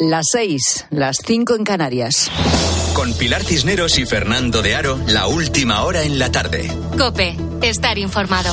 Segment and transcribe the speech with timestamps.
[0.00, 2.28] Las seis, las cinco en Canarias.
[2.94, 6.68] Con Pilar Cisneros y Fernando de Aro, la última hora en la tarde.
[6.98, 8.52] Cope, estar informado.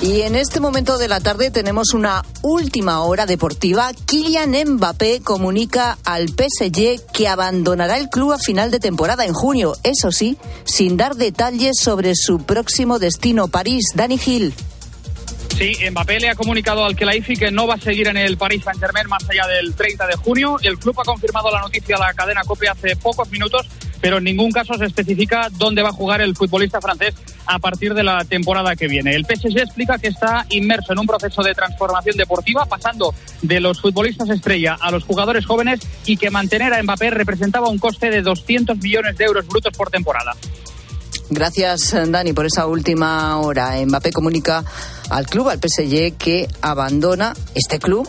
[0.00, 3.90] Y en este momento de la tarde tenemos una última hora deportiva.
[4.06, 9.76] Kylian Mbappé comunica al PSG que abandonará el club a final de temporada en junio,
[9.82, 13.84] eso sí, sin dar detalles sobre su próximo destino, París.
[13.94, 14.54] Dani Gil.
[15.56, 18.62] Sí, Mbappé le ha comunicado al Kelaifi que no va a seguir en el Paris
[18.62, 20.56] Saint-Germain más allá del 30 de junio.
[20.62, 23.66] El club ha confirmado la noticia a la cadena COPE hace pocos minutos,
[24.00, 27.14] pero en ningún caso se especifica dónde va a jugar el futbolista francés
[27.46, 29.14] a partir de la temporada que viene.
[29.14, 33.80] El PSG explica que está inmerso en un proceso de transformación deportiva, pasando de los
[33.80, 38.22] futbolistas estrella a los jugadores jóvenes y que mantener a Mbappé representaba un coste de
[38.22, 40.36] 200 millones de euros brutos por temporada.
[41.30, 43.74] Gracias, Dani, por esa última hora.
[43.84, 44.64] Mbappé comunica
[45.10, 48.08] al club, al PSG, que abandona este club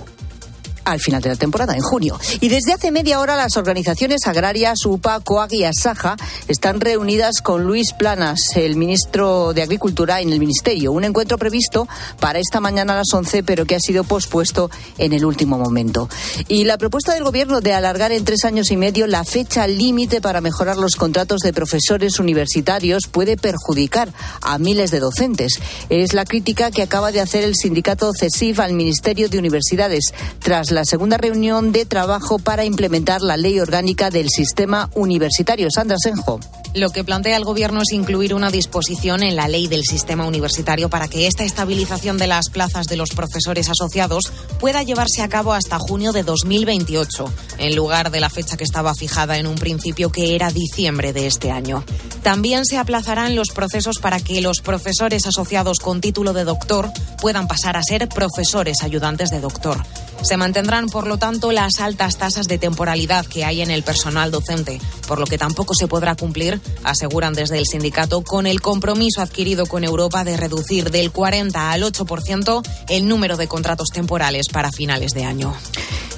[0.85, 2.19] al final de la temporada, en junio.
[2.39, 6.17] Y desde hace media hora las organizaciones agrarias UPA, COAG y ASAJA
[6.47, 10.91] están reunidas con Luis Planas, el ministro de Agricultura, en el Ministerio.
[10.91, 11.87] Un encuentro previsto
[12.19, 16.09] para esta mañana a las 11, pero que ha sido pospuesto en el último momento.
[16.47, 20.21] Y la propuesta del Gobierno de alargar en tres años y medio la fecha límite
[20.21, 25.59] para mejorar los contratos de profesores universitarios puede perjudicar a miles de docentes.
[25.89, 30.68] Es la crítica que acaba de hacer el sindicato CESIF al Ministerio de Universidades tras
[30.71, 35.67] la la segunda reunión de trabajo para implementar la ley orgánica del sistema universitario.
[35.69, 36.39] Sandra Senjo.
[36.73, 40.89] Lo que plantea el Gobierno es incluir una disposición en la ley del sistema universitario
[40.89, 44.31] para que esta estabilización de las plazas de los profesores asociados
[44.61, 47.25] pueda llevarse a cabo hasta junio de 2028,
[47.57, 51.27] en lugar de la fecha que estaba fijada en un principio que era diciembre de
[51.27, 51.83] este año.
[52.23, 56.89] También se aplazarán los procesos para que los profesores asociados con título de doctor
[57.21, 59.81] puedan pasar a ser profesores ayudantes de doctor.
[60.21, 64.31] Se mantendrán, por lo tanto, las altas tasas de temporalidad que hay en el personal
[64.31, 69.21] docente, por lo que tampoco se podrá cumplir, aseguran desde el sindicato, con el compromiso
[69.21, 74.71] adquirido con Europa de reducir del 40 al 8% el número de contratos temporales para
[74.71, 75.53] finales de año.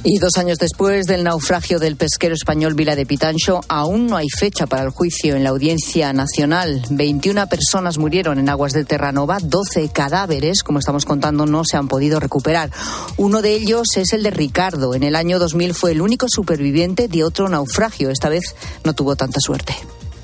[0.03, 4.29] Y dos años después del naufragio del pesquero español Vila de Pitancho, aún no hay
[4.29, 6.81] fecha para el juicio en la Audiencia Nacional.
[6.89, 11.87] 21 personas murieron en aguas de Terranova, 12 cadáveres, como estamos contando, no se han
[11.87, 12.71] podido recuperar.
[13.17, 14.95] Uno de ellos es el de Ricardo.
[14.95, 18.09] En el año 2000 fue el único superviviente de otro naufragio.
[18.09, 19.75] Esta vez no tuvo tanta suerte.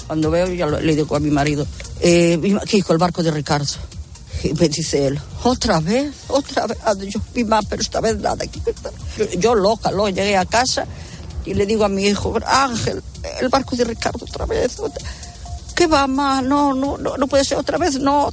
[0.05, 1.67] Cuando veo, ya le digo a mi marido,
[2.00, 2.39] eh,
[2.72, 3.73] hijo, el barco de Ricardo.
[4.44, 6.77] Y me dice él, otra vez, otra vez.
[7.09, 8.45] Yo, mi mamá, pero esta vez nada.
[9.38, 10.85] Yo, loca, lo llegué a casa
[11.44, 13.01] y le digo a mi hijo, Ángel,
[13.41, 14.77] el barco de Ricardo otra vez.
[15.75, 16.41] ¿Qué va, mamá?
[16.41, 18.31] No, no, no, no puede ser otra vez, no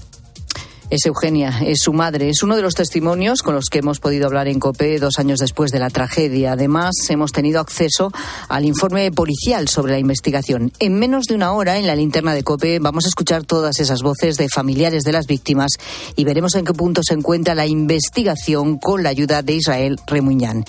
[0.95, 2.29] es Eugenia, es su madre.
[2.29, 5.41] Es uno de los testimonios con los que hemos podido hablar en COPE dos años
[5.41, 6.53] después de la tragedia.
[6.53, 8.13] Además, hemos tenido acceso
[8.49, 10.73] al informe policial sobre la investigación.
[10.79, 14.03] En menos de una hora, en la linterna de COPE, vamos a escuchar todas esas
[14.03, 15.73] voces de familiares de las víctimas
[16.15, 20.65] y veremos en qué punto se encuentra la investigación con la ayuda de Israel Remuñán.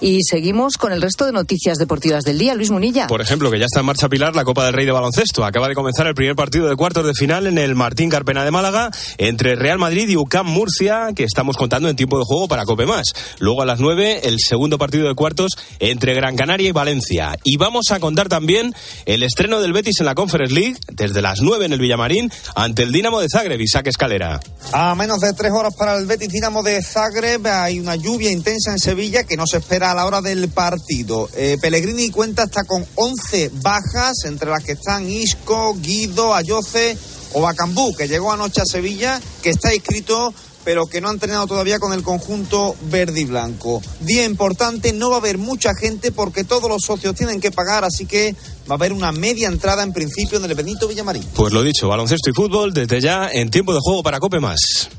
[0.00, 2.54] Y seguimos con el resto de noticias deportivas del día.
[2.54, 3.06] Luis Munilla.
[3.06, 5.44] Por ejemplo, que ya está en marcha Pilar la Copa del Rey de Baloncesto.
[5.44, 8.50] Acaba de comenzar el primer partido de cuartos de final en el Martín Carpena de
[8.50, 12.64] Málaga entre Real Madrid y UCAM Murcia, que estamos contando en tiempo de juego para
[12.64, 13.12] Cope Más.
[13.38, 17.36] Luego a las 9, el segundo partido de cuartos entre Gran Canaria y Valencia.
[17.44, 18.74] Y vamos a contar también
[19.06, 22.82] el estreno del Betis en la Conference League, desde las 9 en el Villamarín, ante
[22.82, 24.40] el Dinamo de Zagreb, Isaac Escalera.
[24.72, 28.72] A menos de tres horas para el Betis Dinamo de Zagreb, hay una lluvia intensa
[28.72, 31.28] en Sevilla que no se espera a la hora del partido.
[31.36, 36.96] Eh, Pellegrini cuenta hasta con 11 bajas, entre las que están Isco, Guido, Ayoce
[37.32, 41.46] o Bacambú, que llegó anoche a Sevilla, que está inscrito pero que no han entrenado
[41.46, 43.82] todavía con el conjunto verde y blanco.
[44.00, 47.84] Día importante, no va a haber mucha gente porque todos los socios tienen que pagar,
[47.84, 48.34] así que
[48.70, 51.24] va a haber una media entrada en principio en el Benito Villamarín.
[51.34, 54.90] Pues lo dicho, baloncesto y fútbol desde ya en tiempo de juego para Cope Más.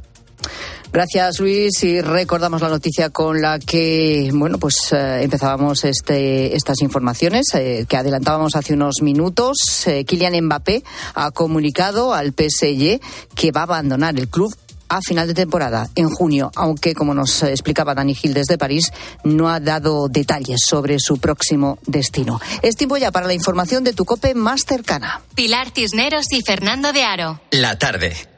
[0.93, 1.83] Gracias, Luis.
[1.83, 7.85] Y recordamos la noticia con la que, bueno, pues eh, empezábamos este, estas informaciones eh,
[7.87, 9.87] que adelantábamos hace unos minutos.
[9.87, 10.83] Eh, Kylian Mbappé
[11.15, 12.99] ha comunicado al PSG
[13.35, 14.53] que va a abandonar el club
[14.89, 18.91] a final de temporada, en junio, aunque, como nos explicaba Dani Gil desde París,
[19.23, 22.41] no ha dado detalles sobre su próximo destino.
[22.61, 25.21] Es tiempo ya para la información de tu COPE más cercana.
[25.33, 27.39] Pilar Cisneros y Fernando de Aro.
[27.51, 28.30] La tarde.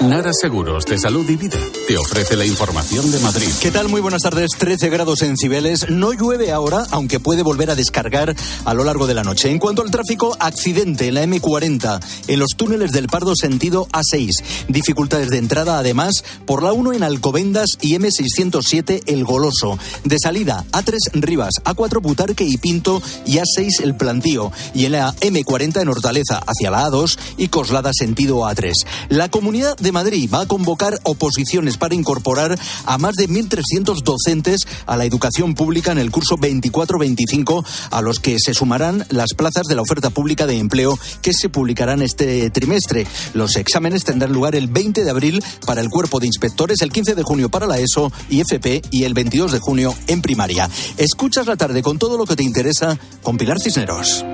[0.00, 1.58] Nara Seguros de Salud y Vida
[1.88, 3.48] te ofrece la información de Madrid.
[3.60, 3.88] ¿Qué tal?
[3.88, 4.50] Muy buenas tardes.
[4.56, 5.90] 13 grados en Cibeles.
[5.90, 9.50] No llueve ahora, aunque puede volver a descargar a lo largo de la noche.
[9.50, 14.30] En cuanto al tráfico, accidente en la M40, en los túneles del Pardo sentido A6.
[14.68, 19.78] Dificultades de entrada, además, por la 1 en Alcobendas y M607 El Goloso.
[20.04, 24.52] De salida, A3 Rivas, A4 Butarque y Pinto y A6 El Plantío.
[24.74, 28.72] Y en la M40 en Hortaleza, hacia la A2 y Coslada sentido A3.
[29.08, 34.62] La comunidad de Madrid va a convocar oposiciones para incorporar a más de 1.300 docentes
[34.86, 39.64] a la educación pública en el curso 24-25, a los que se sumarán las plazas
[39.66, 43.06] de la oferta pública de empleo que se publicarán este trimestre.
[43.34, 47.14] Los exámenes tendrán lugar el 20 de abril para el cuerpo de inspectores, el 15
[47.14, 50.68] de junio para la ESO y FP y el 22 de junio en primaria.
[50.96, 54.24] Escuchas la tarde con todo lo que te interesa con Pilar Cisneros.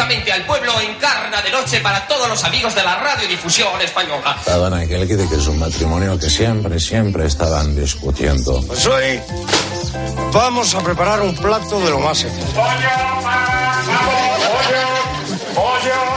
[0.00, 4.34] Directamente al pueblo encarna de noche para todos los amigos de la radiodifusión española.
[4.38, 8.62] Estaban aquel que que es un matrimonio que siempre, siempre estaban discutiendo.
[8.66, 9.20] Pues hoy
[10.32, 12.46] vamos a preparar un plato de lo más sencillo.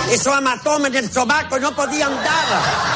[0.10, 2.94] Eso amató en el sobaco, no podía andar.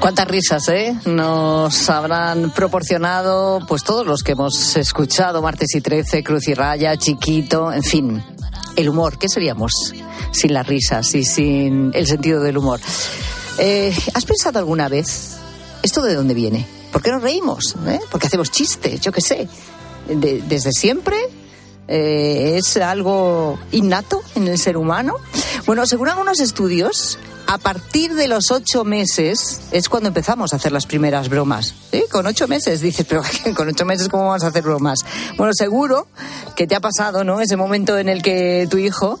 [0.00, 0.94] Cuántas risas, ¿eh?
[1.04, 6.96] Nos habrán proporcionado, pues todos los que hemos escuchado, Martes y Trece, Cruz y Raya,
[6.96, 8.24] Chiquito, en fin,
[8.76, 9.18] el humor.
[9.18, 9.72] ¿Qué seríamos
[10.32, 12.80] sin las risas y sin el sentido del humor?
[13.58, 15.36] Eh, ¿Has pensado alguna vez
[15.82, 16.66] esto de dónde viene?
[16.92, 17.74] ¿Por qué nos reímos?
[17.86, 17.98] ¿Eh?
[18.10, 19.00] ¿Por qué hacemos chistes?
[19.00, 19.48] Yo qué sé.
[20.08, 21.16] De- desde siempre
[21.88, 25.16] eh, es algo innato en el ser humano.
[25.66, 27.18] Bueno, según algunos estudios,
[27.48, 31.74] a partir de los ocho meses es cuando empezamos a hacer las primeras bromas.
[31.90, 32.04] ¿Sí?
[32.08, 33.22] Con ocho meses dices, pero
[33.56, 35.00] con ocho meses ¿cómo vamos a hacer bromas?
[35.36, 36.06] Bueno, seguro
[36.54, 37.40] que te ha pasado, ¿no?
[37.40, 39.18] Ese momento en el que tu hijo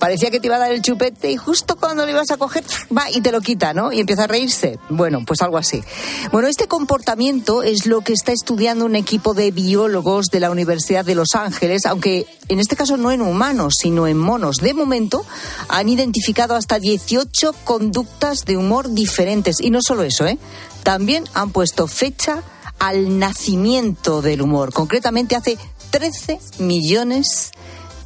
[0.00, 2.64] parecía que te iba a dar el chupete y justo cuando lo ibas a coger,
[2.96, 3.92] va y te lo quita, ¿no?
[3.92, 4.80] Y empieza a reírse.
[4.88, 5.84] Bueno, pues algo así.
[6.32, 11.04] Bueno, este comportamiento es lo que está estudiando un equipo de biólogos de la Universidad
[11.04, 14.56] de Los Ángeles, aunque en este caso no en humanos, sino en monos.
[14.56, 15.24] De momento
[15.68, 19.60] han identificado hasta 18 conductas de humor diferentes.
[19.60, 20.38] Y no solo eso, ¿eh?
[20.82, 22.42] También han puesto fecha
[22.78, 24.72] al nacimiento del humor.
[24.72, 25.58] Concretamente hace
[25.90, 27.52] 13 millones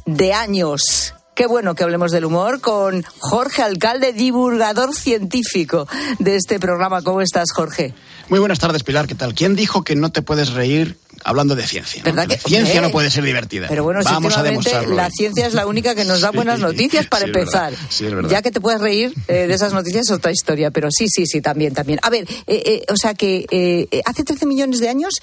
[0.05, 1.13] de años.
[1.35, 5.85] Qué bueno que hablemos del humor con Jorge Alcalde, divulgador científico
[6.17, 7.01] de este programa.
[7.01, 7.93] ¿Cómo estás, Jorge?
[8.29, 9.05] Muy buenas tardes, Pilar.
[9.05, 9.33] ¿Qué tal?
[9.33, 12.01] ¿Quién dijo que no te puedes reír hablando de ciencia?
[12.01, 12.05] ¿no?
[12.05, 13.67] ¿Verdad la ciencia no puede ser divertida.
[13.67, 14.95] Pero bueno, Vamos a demostrarlo.
[14.95, 17.71] la ciencia es la única que nos da buenas noticias para sí, es empezar.
[17.71, 17.87] verdad.
[17.89, 18.29] Sí, es verdad.
[18.29, 21.25] ya que te puedes reír eh, de esas noticias es otra historia, pero sí, sí,
[21.25, 21.99] sí, también, también.
[22.03, 25.13] A ver, eh, eh, o sea que hace 13 millones de años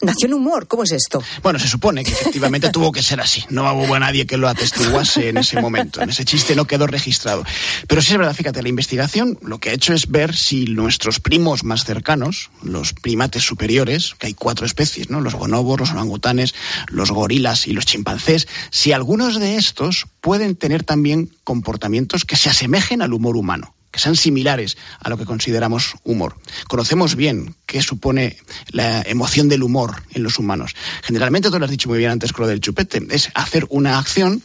[0.00, 0.66] nació el humor.
[0.66, 1.22] ¿Cómo es esto?
[1.42, 3.44] Bueno, se supone que efectivamente tuvo que ser así.
[3.48, 6.02] No hubo nadie que lo atestiguase en ese momento.
[6.02, 7.44] En ese chiste no quedó registrado.
[7.88, 11.20] Pero sí es verdad, fíjate, la investigación lo que ha hecho es ver si nuestros
[11.20, 15.21] primos más cercanos, los primates superiores, que hay cuatro especies, ¿no?
[15.22, 16.54] Los bonobos, los orangutanes,
[16.88, 22.50] los gorilas y los chimpancés, si algunos de estos pueden tener también comportamientos que se
[22.50, 26.36] asemejen al humor humano que sean similares a lo que consideramos humor.
[26.66, 28.38] Conocemos bien qué supone
[28.70, 30.74] la emoción del humor en los humanos.
[31.02, 33.98] Generalmente, tú lo has dicho muy bien antes con lo del chupete, es hacer una
[33.98, 34.42] acción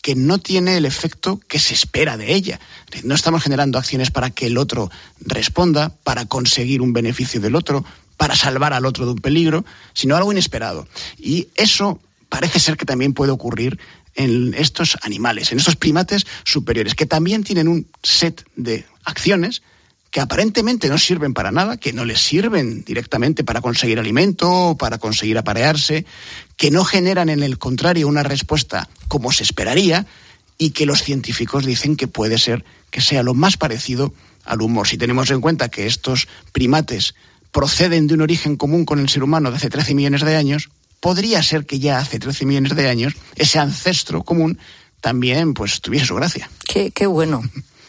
[0.00, 2.60] que no tiene el efecto que se espera de ella.
[3.02, 4.90] No estamos generando acciones para que el otro
[5.20, 7.84] responda, para conseguir un beneficio del otro,
[8.16, 10.86] para salvar al otro de un peligro, sino algo inesperado.
[11.18, 13.78] Y eso parece ser que también puede ocurrir
[14.14, 19.62] en estos animales, en estos primates superiores, que también tienen un set de acciones
[20.10, 24.96] que aparentemente no sirven para nada, que no les sirven directamente para conseguir alimento, para
[24.96, 26.06] conseguir aparearse,
[26.56, 30.06] que no generan en el contrario una respuesta como se esperaría
[30.56, 34.14] y que los científicos dicen que puede ser que sea lo más parecido
[34.46, 34.88] al humor.
[34.88, 37.14] Si tenemos en cuenta que estos primates
[37.52, 40.70] proceden de un origen común con el ser humano de hace 13 millones de años,
[41.00, 44.58] podría ser que ya hace 13 millones de años ese ancestro común
[45.00, 46.50] también pues tuviese su gracia.
[46.66, 47.42] Qué, qué bueno.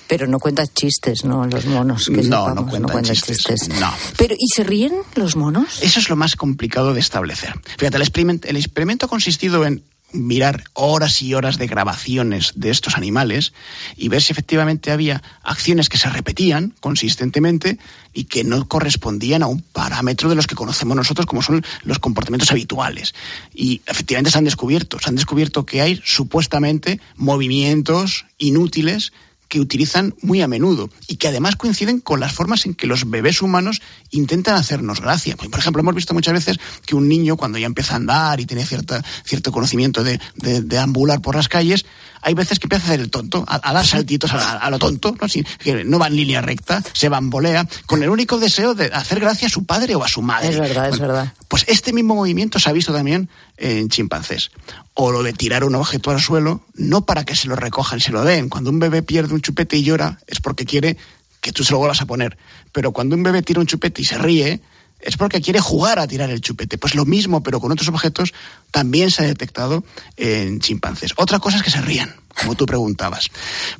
[0.07, 1.45] Pero no cuentas chistes, ¿no?
[1.45, 2.05] Los monos.
[2.05, 3.67] Que No, sepamos, no cuentan chistes.
[3.79, 3.93] No.
[4.17, 5.81] Pero, ¿y se ríen los monos?
[5.81, 7.53] Eso es lo más complicado de establecer.
[7.77, 9.83] Fíjate, el experimento, el experimento ha consistido en
[10.13, 13.53] mirar horas y horas de grabaciones de estos animales
[13.95, 17.77] y ver si efectivamente había acciones que se repetían consistentemente
[18.13, 21.99] y que no correspondían a un parámetro de los que conocemos nosotros como son los
[21.99, 23.13] comportamientos habituales.
[23.53, 29.11] Y efectivamente se han descubierto, se han descubierto que hay supuestamente movimientos inútiles
[29.47, 33.09] que utilizan muy a menudo y que además coinciden con las formas en que los
[33.09, 35.35] bebés humanos intentan hacernos gracia.
[35.35, 38.45] Por ejemplo, hemos visto muchas veces que un niño cuando ya empieza a andar y
[38.45, 41.85] tiene cierta, cierto conocimiento de, de, ambular por las calles,
[42.21, 45.27] hay veces que empieza a hacer el tonto, a, dar saltitos a, lo tonto, ¿no?
[45.59, 49.47] que no va en línea recta, se bambolea, con el único deseo de hacer gracia
[49.47, 50.49] a su padre o a su madre.
[50.49, 51.33] Es verdad, es verdad.
[51.47, 54.51] Pues este mismo movimiento se ha visto también en chimpancés.
[54.93, 58.01] O lo de tirar un objeto al suelo, no para que se lo recojan y
[58.01, 58.49] se lo den.
[58.49, 60.97] Cuando un bebé pierde un chupete y llora, es porque quiere
[61.41, 62.37] que tú se lo vuelvas a poner.
[62.71, 64.61] Pero cuando un bebé tira un chupete y se ríe,
[64.99, 66.77] es porque quiere jugar a tirar el chupete.
[66.77, 68.33] Pues lo mismo, pero con otros objetos,
[68.71, 69.83] también se ha detectado
[70.17, 71.13] en chimpancés.
[71.17, 73.29] Otra cosa es que se rían, como tú preguntabas,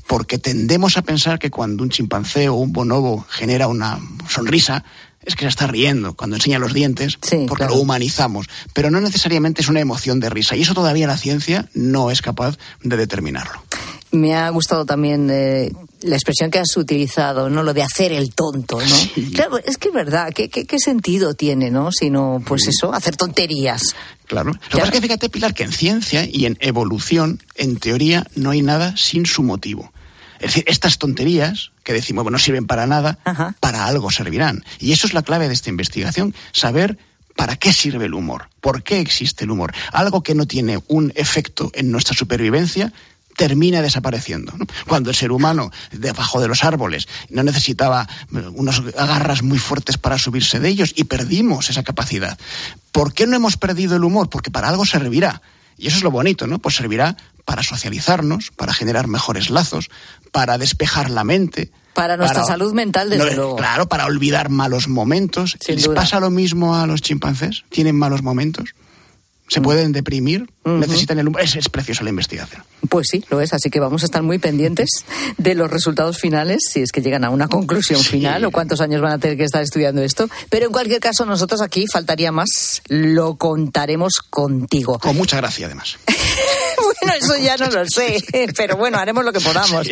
[0.06, 4.00] porque tendemos a pensar que cuando un chimpancé o un bonobo genera una
[4.30, 4.84] sonrisa,
[5.26, 8.48] es que se está riendo cuando enseña los dientes, porque lo humanizamos.
[8.74, 10.56] Pero no necesariamente es una emoción de risa.
[10.56, 13.62] Y eso todavía la ciencia no es capaz de determinarlo.
[14.12, 15.72] Me ha gustado también eh,
[16.02, 17.64] la expresión que has utilizado, ¿no?
[17.64, 19.24] Lo de hacer el tonto, ¿no?
[19.34, 21.92] Claro, es que es verdad, ¿qué, ¿qué, sentido tiene, ¿no?
[21.92, 23.96] Sino, pues eso, hacer tonterías.
[24.26, 24.52] Claro.
[24.52, 28.26] Lo que pasa es que fíjate, Pilar, que en ciencia y en evolución, en teoría,
[28.36, 29.92] no hay nada sin su motivo.
[30.40, 33.18] Es decir, estas tonterías que decimos, bueno, no sirven para nada,
[33.60, 34.64] para algo servirán.
[34.80, 36.98] Y eso es la clave de esta investigación, saber
[37.36, 39.74] para qué sirve el humor, por qué existe el humor.
[39.92, 42.94] Algo que no tiene un efecto en nuestra supervivencia
[43.38, 44.52] termina desapareciendo.
[44.88, 49.98] Cuando el ser humano, debajo de los árboles, no necesitaba eh, unas agarras muy fuertes
[49.98, 52.38] para subirse de ellos y perdimos esa capacidad.
[52.92, 54.30] ¿Por qué no hemos perdido el humor?
[54.30, 55.42] Porque para algo servirá.
[55.78, 56.58] Y eso es lo bonito, ¿no?
[56.58, 57.16] Pues servirá
[57.46, 59.90] para socializarnos, para generar mejores lazos,
[60.32, 61.72] para despejar la mente.
[61.94, 63.56] Para nuestra salud mental, desde luego.
[63.56, 65.58] Claro, para olvidar malos momentos.
[65.68, 67.66] ¿Les pasa lo mismo a los chimpancés?
[67.70, 68.74] ¿Tienen malos momentos?
[69.48, 71.42] Se pueden deprimir, necesitan el humor.
[71.42, 72.64] Es, es preciosa la investigación.
[72.90, 73.54] Pues sí, lo es.
[73.54, 74.90] Así que vamos a estar muy pendientes
[75.38, 79.02] de los resultados finales, si es que llegan a una conclusión final o cuántos años
[79.02, 80.30] van a tener que estar estudiando esto.
[80.50, 85.00] Pero en cualquier caso, nosotros aquí faltaría más, lo contaremos contigo.
[85.00, 85.98] Con mucha gracia, además.
[87.02, 88.24] bueno, eso ya no lo sé,
[88.56, 89.88] pero bueno, haremos lo que podamos.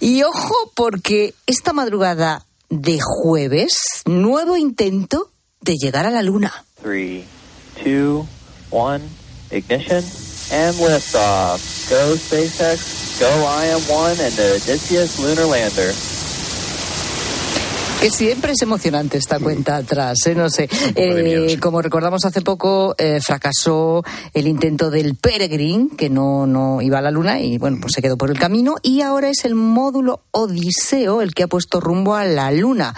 [0.00, 6.64] y ojo, porque esta madrugada de jueves, nuevo intento de llegar a la luna
[7.76, 8.26] two,
[8.70, 9.08] one,
[9.50, 10.04] ignition,
[10.52, 11.90] and liftoff.
[11.90, 16.15] Go SpaceX, go IM-1 and the Odysseus lunar lander.
[18.00, 20.34] Que siempre es emocionante esta cuenta atrás, ¿eh?
[20.34, 20.68] no sé.
[20.94, 26.98] Eh, como recordamos hace poco, eh, fracasó el intento del Peregrine, que no, no iba
[26.98, 28.76] a la Luna y bueno, pues se quedó por el camino.
[28.82, 32.94] Y ahora es el módulo Odiseo el que ha puesto rumbo a la Luna,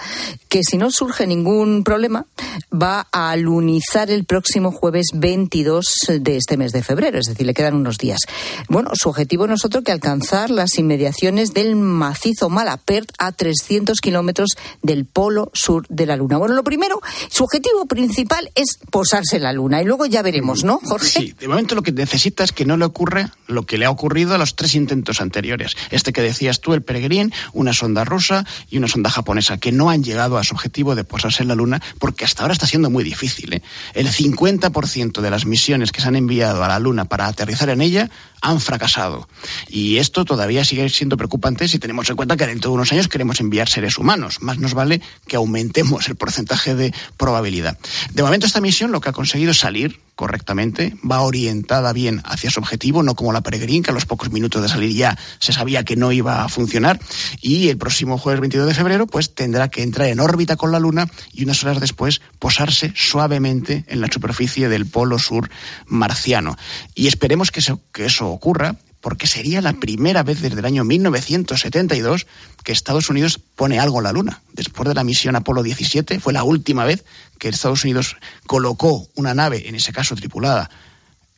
[0.49, 2.25] que si no surge ningún problema,
[2.71, 5.85] va a lunizar el próximo jueves 22
[6.19, 8.19] de este mes de febrero, es decir, le quedan unos días.
[8.67, 13.99] Bueno, su objetivo no es otro que alcanzar las inmediaciones del macizo Malapert a 300
[14.01, 14.49] kilómetros
[14.89, 16.39] del polo sur de la Luna.
[16.39, 20.63] Bueno, lo primero, su objetivo principal es posarse en la Luna y luego ya veremos,
[20.63, 21.07] ¿no, Jorge?
[21.07, 23.91] Sí, de momento lo que necesita es que no le ocurra lo que le ha
[23.91, 25.77] ocurrido a los tres intentos anteriores.
[25.91, 29.91] Este que decías tú, el Peregrín, una sonda rusa y una sonda japonesa, que no
[29.91, 32.89] han llegado a su objetivo de posarse en la Luna porque hasta ahora está siendo
[32.89, 33.53] muy difícil.
[33.53, 33.61] ¿eh?
[33.93, 37.81] El 50% de las misiones que se han enviado a la Luna para aterrizar en
[37.81, 38.09] ella
[38.41, 39.27] han fracasado.
[39.67, 43.07] Y esto todavía sigue siendo preocupante si tenemos en cuenta que dentro de unos años
[43.07, 44.41] queremos enviar seres humanos.
[44.41, 47.77] Más nos vale que aumentemos el porcentaje de probabilidad.
[48.13, 52.49] De momento esta misión lo que ha conseguido es salir correctamente, va orientada bien hacia
[52.49, 55.53] su objetivo, no como la Peregrine, que a los pocos minutos de salir ya se
[55.53, 56.99] sabía que no iba a funcionar.
[57.41, 60.79] Y el próximo jueves 22 de febrero, pues tendrá que entrar en órbita con la
[60.79, 65.49] Luna y unas horas después posarse suavemente en la superficie del polo sur
[65.85, 66.57] marciano.
[66.95, 67.59] Y esperemos que
[67.91, 72.27] que eso ocurra porque sería la primera vez desde el año 1972
[72.63, 74.41] que Estados Unidos pone algo en la Luna.
[74.53, 77.05] Después de la misión Apolo 17 fue la última vez
[77.37, 80.69] que Estados Unidos colocó una nave, en ese caso tripulada,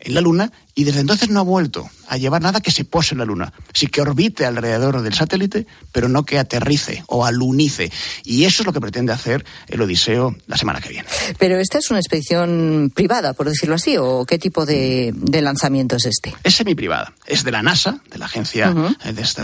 [0.04, 3.14] en la Luna y desde entonces no ha vuelto a llevar nada que se pose
[3.14, 3.54] en la Luna.
[3.74, 7.92] Sí que orbite alrededor del satélite, pero no que aterrice o alunice.
[8.24, 11.08] Y eso es lo que pretende hacer el Odiseo la semana que viene.
[11.38, 16.06] Pero esta es una expedición privada, por decirlo así, o qué tipo de, lanzamiento es
[16.06, 16.34] este?
[16.44, 17.14] Es semi-privada.
[17.26, 18.74] Es de la NASA, de la Agencia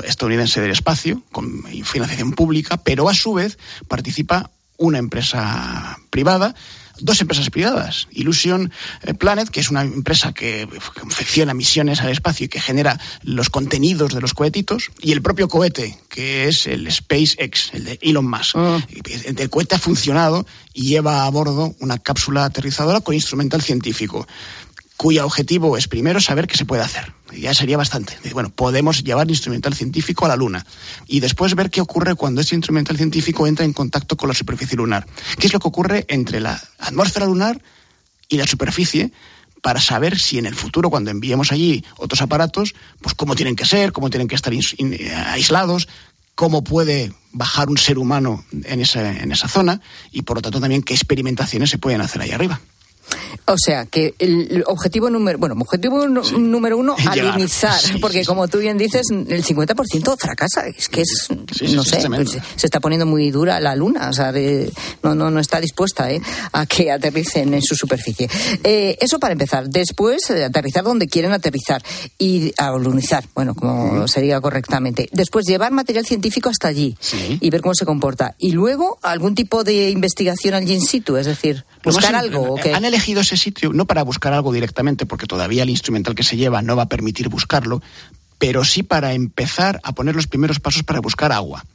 [0.05, 6.55] Estadounidense del Espacio, con financiación pública, pero a su vez participa una empresa privada
[6.99, 8.07] dos empresas privadas.
[8.11, 8.71] Illusion
[9.03, 10.67] eh, Planet, que es una empresa que
[10.99, 15.47] confecciona misiones al espacio y que genera los contenidos de los cohetitos, y el propio
[15.47, 18.55] cohete, que es el SpaceX, el de Elon Musk.
[18.55, 18.79] Ah.
[19.23, 24.27] El cohete ha funcionado y lleva a bordo una cápsula aterrizadora con instrumental científico
[24.97, 27.13] cuyo objetivo es primero saber qué se puede hacer.
[27.37, 28.17] Ya sería bastante.
[28.33, 30.65] Bueno, podemos llevar instrumental científico a la Luna
[31.07, 34.75] y después ver qué ocurre cuando este instrumental científico entra en contacto con la superficie
[34.75, 35.05] lunar.
[35.39, 37.61] ¿Qué es lo que ocurre entre la atmósfera lunar
[38.27, 39.11] y la superficie?
[39.61, 43.65] para saber si en el futuro, cuando enviemos allí otros aparatos, pues cómo tienen que
[43.65, 44.53] ser, cómo tienen que estar
[45.25, 45.87] aislados,
[46.35, 50.61] cómo puede bajar un ser humano en esa, en esa zona y, por lo tanto,
[50.61, 52.61] también qué experimentaciones se pueden hacer ahí arriba.
[53.47, 58.77] O sea, que el objetivo número, bueno, objetivo número uno, alinizar, porque como tú bien
[58.77, 61.27] dices, el 50% fracasa, es que es,
[61.73, 62.01] no sé,
[62.55, 64.33] se está poniendo muy dura la luna, o sea,
[65.03, 66.21] no, no, no está dispuesta ¿eh?
[66.51, 68.29] a que aterricen en su superficie.
[68.63, 69.69] Eh, eso para empezar.
[69.69, 71.81] Después, eh, aterrizar donde quieren aterrizar
[72.17, 75.09] y alunizar, bueno, como sería correctamente.
[75.11, 76.97] Después, llevar material científico hasta allí
[77.39, 78.35] y ver cómo se comporta.
[78.37, 82.55] Y luego, algún tipo de investigación allí in situ, es decir, buscar algo.
[82.55, 82.73] que...
[82.73, 86.37] Han elegido ese sitio no para buscar algo directamente, porque todavía el instrumental que se
[86.37, 87.81] lleva no va a permitir buscarlo,
[88.37, 91.65] pero sí para empezar a poner los primeros pasos para buscar agua.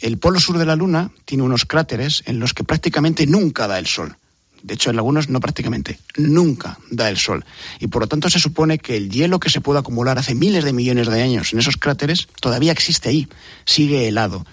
[0.00, 3.78] El polo sur de la Luna tiene unos cráteres en los que prácticamente nunca da
[3.78, 4.16] el sol.
[4.62, 7.44] De hecho, en algunos no prácticamente, nunca da el sol.
[7.80, 10.64] Y por lo tanto se supone que el hielo que se pudo acumular hace miles
[10.64, 13.28] de millones de años en esos cráteres todavía existe ahí,
[13.64, 14.44] sigue helado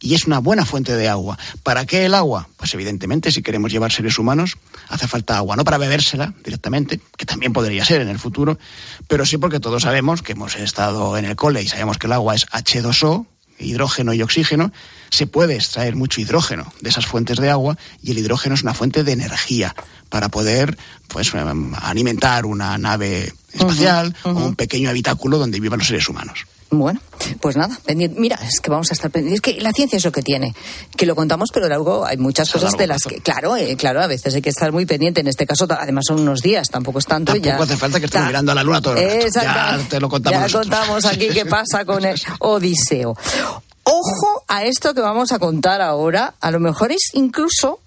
[0.00, 1.38] y es una buena fuente de agua.
[1.62, 2.48] ¿Para qué el agua?
[2.56, 4.56] Pues evidentemente si queremos llevar seres humanos
[4.88, 8.58] hace falta agua, no para bebérsela directamente, que también podría ser en el futuro,
[9.06, 12.14] pero sí porque todos sabemos que hemos estado en el cole y sabemos que el
[12.14, 13.26] agua es H2O,
[13.58, 14.72] hidrógeno y oxígeno,
[15.10, 18.74] se puede extraer mucho hidrógeno de esas fuentes de agua y el hidrógeno es una
[18.74, 19.74] fuente de energía
[20.08, 20.78] para poder
[21.08, 26.46] pues em, alimentar una nave espacial o un pequeño habitáculo donde vivan los seres humanos.
[26.72, 27.00] Bueno,
[27.40, 27.76] pues nada,
[28.16, 29.38] Mira, es que vamos a estar pendientes.
[29.38, 30.54] Es que la ciencia es lo que tiene,
[30.96, 34.06] que lo contamos, pero luego hay muchas cosas de las que, claro, eh, claro, a
[34.06, 35.20] veces hay que estar muy pendiente.
[35.20, 37.32] En este caso, además son unos días, tampoco es tanto.
[37.32, 39.28] Tampoco ya, hace falta que estén mirando a la luna todo el rato.
[39.42, 40.52] Ya te lo contamos.
[40.52, 43.16] Ya contamos aquí qué pasa con el Odiseo.
[43.82, 46.34] Ojo a esto que vamos a contar ahora.
[46.40, 47.80] A lo mejor es incluso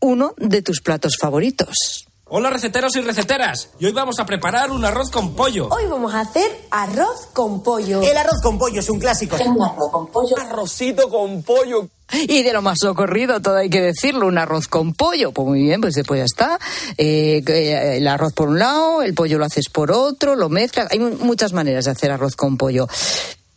[0.00, 2.07] uno de tus platos favoritos.
[2.30, 3.70] Hola receteros y receteras.
[3.78, 5.68] Y hoy vamos a preparar un arroz con pollo.
[5.70, 8.02] Hoy vamos a hacer arroz con pollo.
[8.02, 9.36] El arroz con pollo es un clásico.
[9.36, 10.36] Un arroz con pollo.
[10.38, 11.88] Arrocito con pollo.
[12.12, 15.32] Y de lo más socorrido, todo hay que decirlo, un arroz con pollo.
[15.32, 16.58] Pues muy bien, pues después ya está.
[16.98, 20.88] Eh, eh, el arroz por un lado, el pollo lo haces por otro, lo mezclas.
[20.90, 22.88] Hay muchas maneras de hacer arroz con pollo.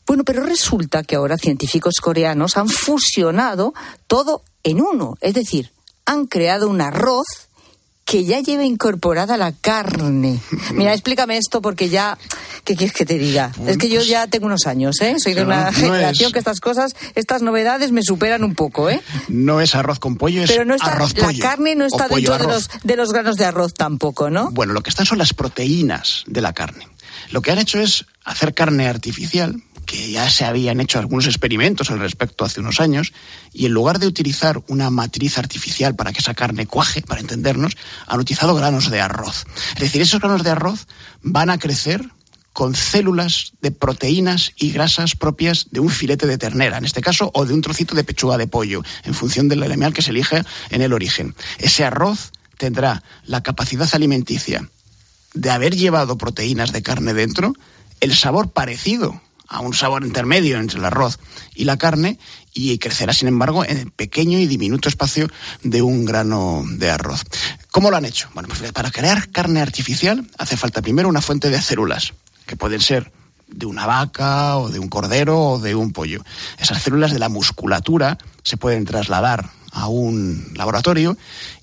[0.08, 3.74] Bueno, pero resulta que ahora científicos coreanos han fusionado
[4.08, 5.18] todo en uno.
[5.20, 5.74] Es decir,
[6.06, 7.50] han creado un arroz
[8.06, 10.40] que ya lleva incorporada la carne.
[10.74, 12.18] Mira, explícame esto porque ya,
[12.64, 13.52] ¿qué quieres que te diga?
[13.68, 15.16] es que yo pues ya tengo unos años, ¿eh?
[15.18, 19.02] Soy de una generación que estas cosas, estas novedades me superan un poco, ¿eh?
[19.30, 22.38] No es arroz con pollo, es Pero no está, arroz La carne no está dentro
[22.38, 24.52] de los, de los granos de arroz tampoco, ¿no?
[24.52, 26.88] Bueno, lo que están son las proteínas de la carne.
[27.32, 31.92] Lo que han hecho es hacer carne artificial, que ya se habían hecho algunos experimentos
[31.92, 33.14] al respecto hace unos años,
[33.54, 37.78] y en lugar de utilizar una matriz artificial para que esa carne cuaje, para entendernos,
[38.08, 39.46] han utilizado granos de arroz.
[39.76, 40.88] Es decir, esos granos de arroz
[41.22, 42.10] van a crecer
[42.54, 47.32] con células de proteínas y grasas propias de un filete de ternera, en este caso,
[47.34, 50.44] o de un trocito de pechuga de pollo, en función del animal que se elige
[50.70, 51.34] en el origen.
[51.60, 54.70] Ese arroz tendrá la capacidad alimenticia
[55.34, 57.54] de haber llevado proteínas de carne dentro,
[58.02, 61.20] el sabor parecido a un sabor intermedio entre el arroz
[61.54, 62.18] y la carne
[62.54, 65.28] y crecerá, sin embargo, en el pequeño y diminuto espacio
[65.62, 67.24] de un grano de arroz.
[67.70, 68.30] ¿Cómo lo han hecho?
[68.34, 72.14] Bueno, pues para crear carne artificial hace falta primero una fuente de células,
[72.46, 73.12] que pueden ser
[73.48, 76.24] de una vaca o de un cordero o de un pollo.
[76.58, 81.18] Esas células de la musculatura se pueden trasladar a un laboratorio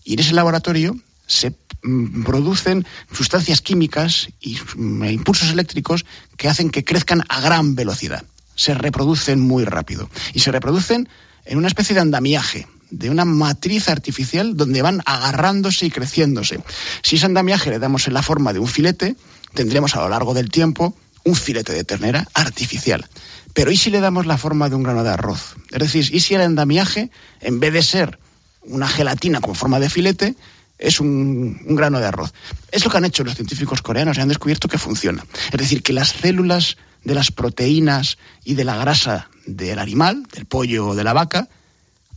[0.04, 0.94] y en ese laboratorio
[1.28, 6.04] se mm, producen sustancias químicas y mm, e impulsos eléctricos
[6.36, 8.24] que hacen que crezcan a gran velocidad.
[8.56, 10.10] Se reproducen muy rápido.
[10.34, 11.08] Y se reproducen
[11.44, 16.60] en una especie de andamiaje, de una matriz artificial donde van agarrándose y creciéndose.
[17.02, 19.14] Si ese andamiaje le damos en la forma de un filete,
[19.54, 23.06] tendremos a lo largo del tiempo un filete de ternera artificial.
[23.52, 25.56] Pero ¿y si le damos la forma de un grano de arroz?
[25.70, 27.10] Es decir, ¿y si el andamiaje,
[27.40, 28.18] en vez de ser
[28.62, 30.36] una gelatina con forma de filete,
[30.78, 32.32] es un, grano de arroz.
[32.70, 35.24] Es lo que han hecho los científicos coreanos y han descubierto que funciona.
[35.52, 40.46] Es decir, que las células de las proteínas y de la grasa del animal, del
[40.46, 41.48] pollo o de la vaca,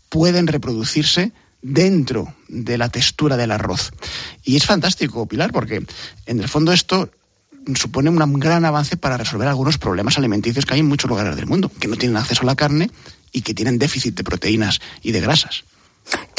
[0.09, 3.91] pueden reproducirse dentro de la textura del arroz.
[4.43, 5.85] Y es fantástico, Pilar, porque
[6.25, 7.11] en el fondo esto
[7.75, 11.45] supone un gran avance para resolver algunos problemas alimenticios que hay en muchos lugares del
[11.45, 12.89] mundo, que no tienen acceso a la carne
[13.31, 15.63] y que tienen déficit de proteínas y de grasas.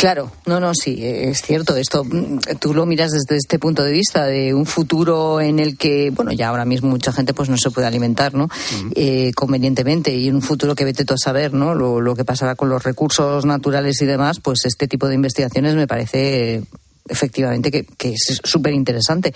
[0.02, 1.76] Claro, no, no, sí, es cierto.
[1.76, 5.78] Esto mm, tú lo miras desde este punto de vista de un futuro en el
[5.78, 8.48] que, bueno, ya ahora mismo mucha gente pues no se puede alimentar, ¿no?
[8.96, 11.76] Eh, convenientemente y en un futuro que vete tú a saber, ¿no?
[11.76, 15.76] Lo, lo que pasará con los recursos naturales y demás, pues este tipo de investigaciones
[15.76, 16.62] me parece eh,
[17.08, 19.32] efectivamente que, que es súper interesante.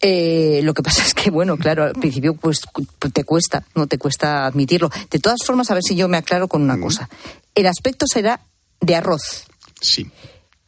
[0.00, 2.60] Eh, lo que pasa es que, bueno, claro, al principio pues
[3.12, 4.90] te cuesta, no te cuesta admitirlo.
[5.10, 7.08] De todas formas, a ver si yo me aclaro con una cosa.
[7.54, 8.40] El aspecto será
[8.80, 9.44] de arroz,
[9.80, 10.10] Sí.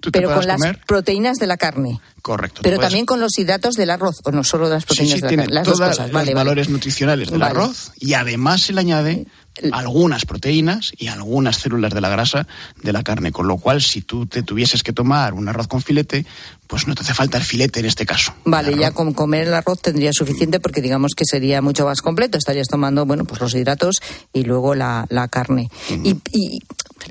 [0.00, 0.80] ¿Tú te pero con las comer?
[0.84, 2.00] proteínas de la carne.
[2.22, 2.60] Correcto.
[2.64, 5.20] Pero puedes- también con los hidratos del arroz, o no solo de las proteínas sí,
[5.20, 5.54] de la tiene carne.
[5.54, 6.34] Las dos cosas, los vale, vale.
[6.34, 7.50] valores nutricionales del Vale.
[7.52, 9.26] arroz y además se le añade
[9.70, 12.48] algunas proteínas y algunas células de la grasa
[12.82, 15.82] de la carne, con lo cual si tú te tuvieses que tomar un arroz con
[15.82, 16.26] filete,
[16.66, 18.34] pues no te hace falta el filete en este caso.
[18.44, 22.38] Vale, ya con comer el arroz tendría suficiente porque digamos que sería mucho más completo.
[22.38, 23.96] Estarías tomando, bueno, pues los hidratos
[24.32, 25.70] y luego la, la carne.
[25.90, 26.58] y, y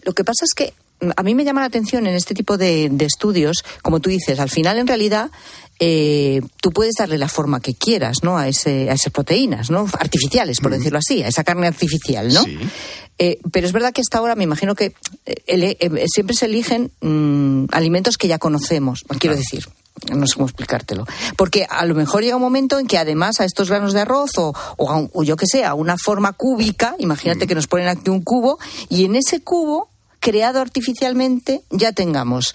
[0.04, 0.74] lo que pasa es que
[1.16, 4.40] a mí me llama la atención en este tipo de, de estudios, como tú dices,
[4.40, 5.32] al final en realidad
[5.80, 8.38] eh, tú puedes darle la forma que quieras, ¿no?
[8.38, 9.88] A, ese, a esas proteínas, ¿no?
[10.00, 12.44] Artificiales, por decirlo así, a esa carne artificial, ¿no?
[13.18, 14.94] Eh, pero es verdad que hasta ahora me imagino que
[15.26, 19.68] eh, ele- eh, siempre se eligen mm, alimentos que ya conocemos, quiero decir.
[20.16, 21.06] No sé cómo explicártelo.
[21.36, 24.32] Porque a lo mejor llega un momento en que además a estos granos de arroz
[24.38, 27.68] o, o, a un- o yo que sé, a una forma cúbica, imagínate que nos
[27.68, 28.58] ponen aquí un cubo,
[28.90, 29.90] y en ese cubo,
[30.22, 32.54] creado artificialmente, ya tengamos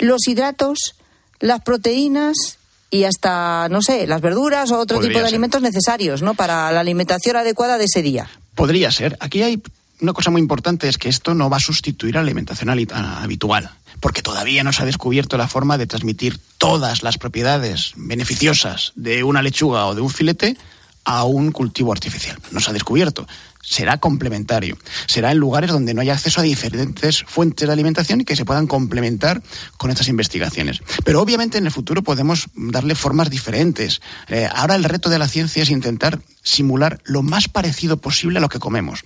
[0.00, 0.96] los hidratos,
[1.38, 2.58] las proteínas
[2.90, 5.34] y hasta, no sé, las verduras o otro Podría tipo de ser.
[5.34, 6.34] alimentos necesarios, ¿no?
[6.34, 8.28] Para la alimentación adecuada de ese día.
[8.56, 9.16] Podría ser.
[9.20, 9.62] Aquí hay
[10.00, 13.70] una cosa muy importante, es que esto no va a sustituir a la alimentación habitual,
[14.00, 19.22] porque todavía no se ha descubierto la forma de transmitir todas las propiedades beneficiosas de
[19.22, 20.56] una lechuga o de un filete
[21.04, 22.38] a un cultivo artificial.
[22.50, 23.26] No se ha descubierto.
[23.64, 24.76] Será complementario.
[25.06, 28.44] Será en lugares donde no haya acceso a diferentes fuentes de alimentación y que se
[28.44, 29.40] puedan complementar
[29.78, 30.80] con estas investigaciones.
[31.04, 34.00] Pero obviamente en el futuro podemos darle formas diferentes.
[34.28, 38.40] Eh, ahora el reto de la ciencia es intentar simular lo más parecido posible a
[38.40, 39.04] lo que comemos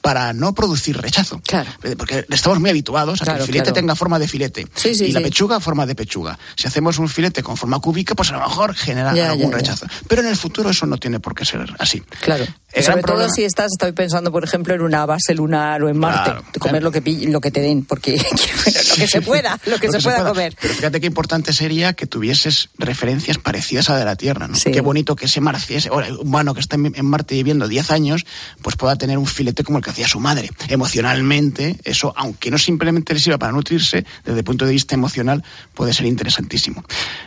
[0.00, 1.42] para no producir rechazo.
[1.82, 3.74] Eh, Porque estamos muy habituados a que Claro, el filete claro.
[3.74, 5.24] tenga forma de filete Sí, sí, y la sí.
[5.24, 6.38] pechuga forma de pechuga.
[6.54, 9.50] Si hacemos un filete con forma cúbica, pues a lo mejor genera Ya, algún ya,
[9.50, 9.56] ya.
[9.58, 9.86] rechazo.
[10.08, 12.00] Pero en el futuro eso no tiene por qué ser así.
[12.22, 12.46] Claro.
[12.76, 15.88] El Sobre todo problema- si estás, estoy pensando, por ejemplo, en una base lunar o
[15.88, 19.58] en Marte, Claro, comer lo que lo que te den, porque lo que se pueda,
[19.64, 20.54] lo que se pueda comer.
[20.60, 24.46] Pero fíjate qué importante sería que tuvieses referencias parecidas a la de la Tierra.
[24.46, 24.54] ¿no?
[24.62, 28.26] Qué bonito que ese ese humano que está en en Marte viviendo 10 años,
[28.60, 30.50] pues pueda tener un filete como el que hacía su madre.
[30.68, 35.42] Emocionalmente, eso, aunque no simplemente le sirva para nutrirse, desde el punto de vista emocional
[35.72, 36.84] puede ser interesantísimo.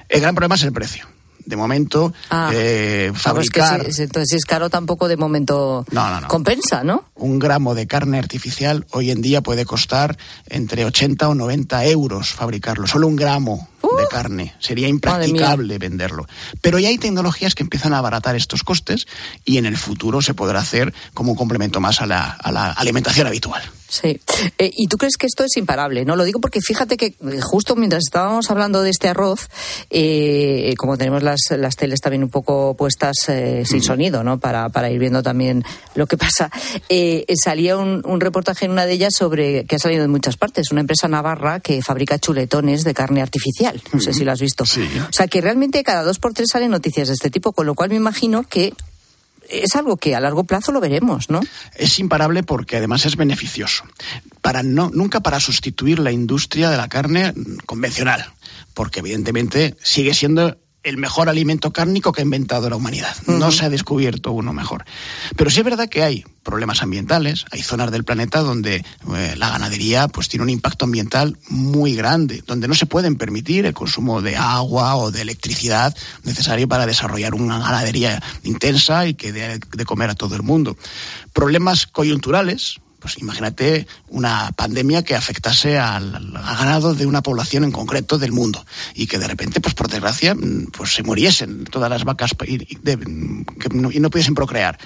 [0.09, 1.07] El gran problema es el precio.
[1.45, 2.51] De momento, Ah.
[2.53, 6.21] eh, Claro, es que fabricar si- entonces si es caro tampoco de momento No, no,
[6.21, 6.27] no.
[6.27, 7.05] compensa, ¿no?
[7.15, 12.29] un gramo de carne artificial hoy en día puede costar entre 80 o 90 euros
[12.29, 12.87] fabricarlo.
[12.87, 14.53] Solo un gramo de carne.
[14.59, 16.27] Sería impracticable venderlo.
[16.61, 19.07] Pero ya hay tecnologías que empiezan a abaratar estos costes
[19.45, 22.71] y en el futuro se podrá hacer como un complemento más a la, a la
[22.71, 23.61] alimentación habitual.
[23.89, 24.19] Sí.
[24.59, 26.05] Eh, ¿Y tú crees que esto es imparable?
[26.05, 29.49] No lo digo porque fíjate que eh, justo mientras estábamos hablando de este arroz,
[29.89, 34.39] eh, como tenemos las, las teles también un poco puestas eh, sin sonido, ¿no?
[34.39, 35.63] Para, para ir viendo también
[35.95, 36.51] lo que pasa,
[36.87, 40.37] eh, salía un, un reportaje en una de ellas sobre que ha salido de muchas
[40.37, 43.68] partes, una empresa navarra que fabrica chuletones de carne artificial.
[43.93, 44.63] No sé si lo has visto.
[44.63, 47.75] O sea que realmente cada dos por tres salen noticias de este tipo, con lo
[47.75, 48.73] cual me imagino que
[49.49, 51.41] es algo que a largo plazo lo veremos, ¿no?
[51.75, 53.83] Es imparable porque además es beneficioso.
[54.41, 57.33] Para no, nunca para sustituir la industria de la carne
[57.65, 58.25] convencional,
[58.73, 63.15] porque evidentemente sigue siendo el mejor alimento cárnico que ha inventado la humanidad.
[63.27, 64.85] No se ha descubierto uno mejor.
[65.35, 69.49] Pero sí es verdad que hay problemas ambientales, hay zonas del planeta donde eh, la
[69.49, 74.21] ganadería pues tiene un impacto ambiental muy grande, donde no se pueden permitir el consumo
[74.21, 79.85] de agua o de electricidad necesario para desarrollar una ganadería intensa y que dé de
[79.85, 80.77] comer a todo el mundo.
[81.33, 88.17] Problemas coyunturales, pues imagínate una pandemia que afectase al, ganado de una población en concreto
[88.17, 92.03] del mundo y que de repente, pues por desgracia, mm, pues se muriesen todas las
[92.03, 92.77] vacas y,
[93.71, 94.77] no, y no pudiesen procrear.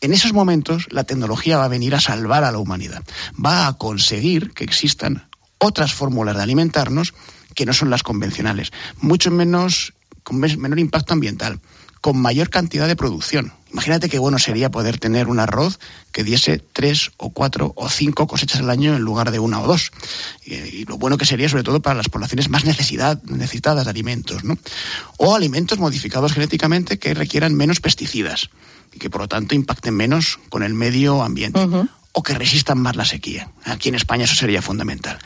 [0.00, 3.02] En esos momentos la tecnología va a venir a salvar a la humanidad,
[3.44, 7.12] va a conseguir que existan otras fórmulas de alimentarnos
[7.54, 11.60] que no son las convencionales, mucho menos con menor impacto ambiental,
[12.00, 13.52] con mayor cantidad de producción.
[13.72, 15.78] Imagínate qué bueno sería poder tener un arroz
[16.12, 19.66] que diese tres o cuatro o cinco cosechas al año en lugar de una o
[19.66, 19.92] dos.
[20.44, 24.44] Y, lo bueno que sería sobre todo para las poblaciones más necesidad, necesitadas de alimentos,
[24.44, 24.58] ¿no?
[25.18, 28.50] O alimentos modificados genéticamente que requieran menos pesticidas
[28.92, 31.60] y que por lo tanto impacten menos con el medio ambiente.
[32.12, 33.50] O que resistan más la sequía.
[33.64, 35.18] Aquí en España eso sería fundamental.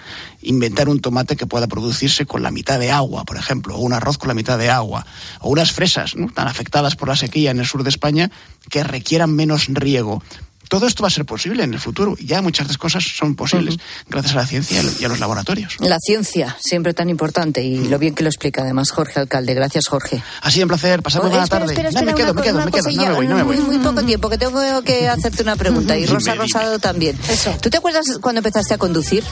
[0.42, 3.94] Inventar un tomate que pueda producirse con la mitad de agua, por ejemplo, o un
[3.94, 5.06] arroz con la mitad de agua,
[5.40, 6.28] o unas fresas ¿no?
[6.28, 8.30] tan afectadas por la sequía en el sur de España
[8.68, 10.22] que requieran menos riego.
[10.68, 12.16] Todo esto va a ser posible en el futuro.
[12.18, 13.76] Ya muchas de las cosas son posibles
[14.08, 15.76] gracias a la ciencia y a los laboratorios.
[15.80, 19.54] La ciencia, siempre tan importante, y lo bien que lo explica además Jorge Alcalde.
[19.54, 20.22] Gracias, Jorge.
[20.42, 21.72] Ha sido un placer, pasad Oh, buena espera, tarde.
[21.74, 22.90] espera, No, me quedo, me quedo, me quedo.
[22.90, 23.56] No me voy, no me voy.
[23.58, 25.96] Muy, muy poco tiempo, que tengo que hacerte una pregunta.
[25.96, 27.18] Y Rosa Dime, Rosado también.
[27.60, 29.22] ¿Tú te acuerdas cuando empezaste a conducir?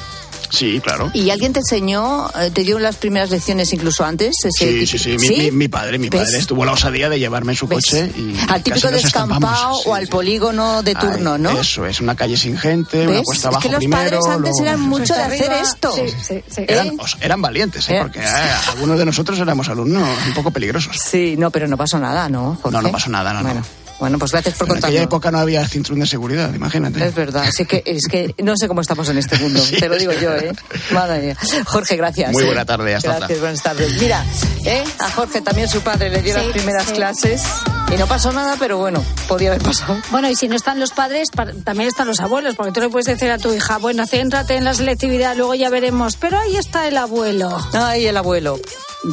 [0.52, 1.10] Sí, claro.
[1.14, 4.34] ¿Y alguien te enseñó, eh, te dio las primeras lecciones incluso antes?
[4.44, 5.16] Ese Sí, sí, sí.
[5.18, 6.20] Mi, mi- mi padre, mi ¿Ves?
[6.30, 7.76] padre tuvo la osadía de llevarme en su ¿Ves?
[7.86, 11.50] coche y Al típico descampado o al polígono de turno, Ay, ¿no?
[11.58, 13.22] Eso es, una calle sin gente, una ¿Ves?
[13.24, 14.02] cuesta Es abajo que los primero.
[14.02, 15.92] padres antes luego- eran mucho de Cuesta hacer esto.
[15.94, 16.64] Sí, sí, sí.
[16.68, 16.96] Eran, ¿Eh?
[17.22, 17.96] eran valientes, ¿eh?
[17.96, 17.98] ¿Eh?
[18.02, 18.26] porque eh,
[18.72, 20.98] algunos de nosotros éramos alumnos un poco peligrosos.
[21.02, 22.58] Sí, no, pero no pasó nada, ¿no?
[22.60, 22.76] Jorge?
[22.76, 23.62] No, no pasó nada, no, no.
[24.02, 25.04] Bueno, pues gracias por En aquella contarnos.
[25.04, 27.06] época no había cinturón de seguridad, imagínate.
[27.06, 29.88] Es verdad, así que es que no sé cómo estamos en este mundo, Sí, te
[29.88, 30.34] lo digo yo.
[30.34, 30.50] ¿eh?
[30.92, 31.36] Madre mía.
[31.66, 32.32] Jorge, gracias.
[32.32, 32.46] Muy ¿eh?
[32.46, 33.40] buena tarde, hasta Gracias, otra.
[33.40, 34.00] buenas tardes.
[34.02, 34.24] Mira,
[34.66, 34.82] ¿eh?
[34.98, 36.92] a Jorge también su padre le dio Sí, las primeras sí.
[36.94, 37.42] clases
[37.94, 39.96] y no pasó nada, pero bueno, podía haber pasado.
[40.10, 42.88] Bueno, y si no están los padres, pa- también están los abuelos, porque tú le
[42.88, 46.56] puedes decir a tu hija, bueno, céntrate en la selectividad, luego ya veremos, pero ahí
[46.56, 47.56] está el abuelo.
[47.72, 48.58] Ay, el abuelo.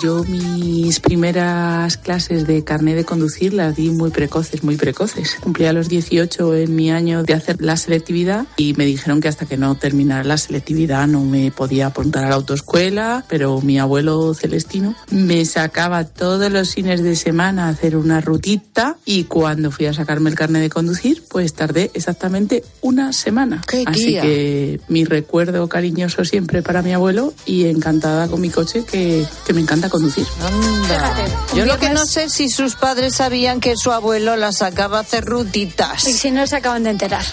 [0.04, 5.38] Yo mis primeras clases de carné de conducir las di muy precoces, muy precoces.
[5.42, 9.28] Cumplí a los 18 en mi año de hacer la selectividad y me dijeron que
[9.28, 13.78] hasta que no terminara la selectividad no me podía apuntar a la autoescuela, pero mi
[13.78, 19.72] abuelo Celestino me sacaba todos los fines de semana a hacer una rutita y cuando
[19.72, 23.62] fui a sacarme el carné de conducir, pues tardé exactamente una semana.
[23.68, 24.22] ¡Qué Así guía!
[24.22, 29.54] que mi recuerdo cariñoso siempre para mi abuelo y encantada con mi coche que, que
[29.54, 30.26] me encanta conducir.
[30.26, 34.36] Fíjate, un Yo lo que no sé es si sus padres sabían que su abuelo
[34.36, 36.08] la sacaba a hacer rutitas.
[36.08, 37.24] Y si no se acaban de enterar.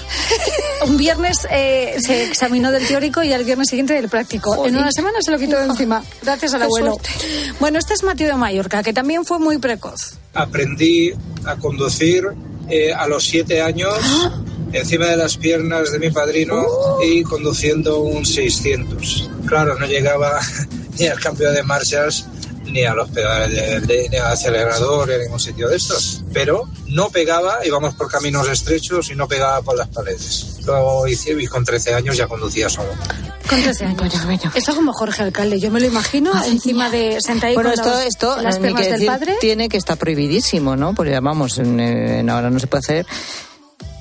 [0.86, 4.54] Un viernes eh, se examinó del teórico y al viernes siguiente del práctico.
[4.54, 4.72] Joder.
[4.72, 6.92] En una semana se lo quitó de encima, gracias al Qué abuelo.
[6.94, 7.10] suerte.
[7.60, 10.14] Bueno, este es Mateo de Mallorca, que también fue muy precoz.
[10.34, 11.12] aprendí
[11.44, 12.24] a conducir
[12.68, 13.94] eh, a los siete años
[14.72, 16.62] encima de las piernas de mi padrino
[17.04, 19.30] y conduciendo un 600.
[19.46, 20.40] Claro, no llegaba
[20.98, 22.26] ni al cambio de marchas
[22.76, 26.22] ni a los pedales de, al acelerador ni a ningún sitio de estos.
[26.32, 30.58] Pero no pegaba, íbamos por caminos estrechos y no pegaba por las paredes.
[30.66, 32.90] Luego hice y con 13 años ya conducía solo.
[33.48, 34.12] Con 13 años.
[34.54, 38.36] Esto como Jorge Alcalde, yo me lo imagino encima de sentado Bueno, esto, los- esto
[38.38, 39.36] en las piernas del decir, padre.
[39.40, 40.94] tiene que estar prohibidísimo, ¿no?
[40.94, 43.06] Porque vamos, en- en- ahora no se puede hacer.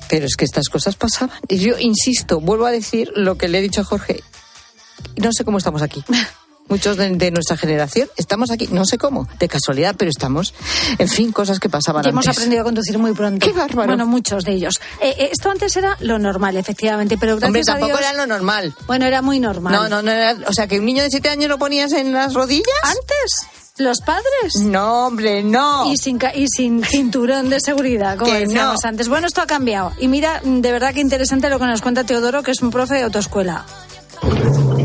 [0.08, 1.36] Pero es que estas cosas pasaban.
[1.48, 4.22] Y yo insisto, vuelvo a decir lo que le he dicho a Jorge.
[5.16, 6.04] No sé cómo estamos aquí.
[6.68, 10.52] Muchos de, de nuestra generación estamos aquí, no sé cómo, de casualidad, pero estamos.
[10.98, 12.38] En fin, cosas que pasaban Y hemos antes.
[12.38, 13.46] aprendido a conducir muy pronto.
[13.46, 13.88] Qué bárbaro.
[13.88, 14.74] Bueno, muchos de ellos.
[15.00, 18.26] Eh, eh, esto antes era lo normal, efectivamente, pero gracias Hombre, tampoco Dios- era lo
[18.26, 18.74] normal.
[18.86, 19.72] Bueno, era muy normal.
[19.74, 20.36] No, no, no era.
[20.48, 22.66] O sea, que un niño de siete años lo ponías en las rodillas.
[22.82, 23.46] ¿Antes?
[23.78, 24.54] ¿Los padres?
[24.62, 25.92] No, hombre, no.
[25.92, 28.88] Y sin, y sin cinturón de seguridad, como Que decíamos no.
[28.88, 29.08] antes.
[29.08, 29.92] Bueno, esto ha cambiado.
[30.00, 32.94] Y mira, de verdad que interesante lo que nos cuenta Teodoro, que es un profe
[32.94, 33.64] de autoescuela.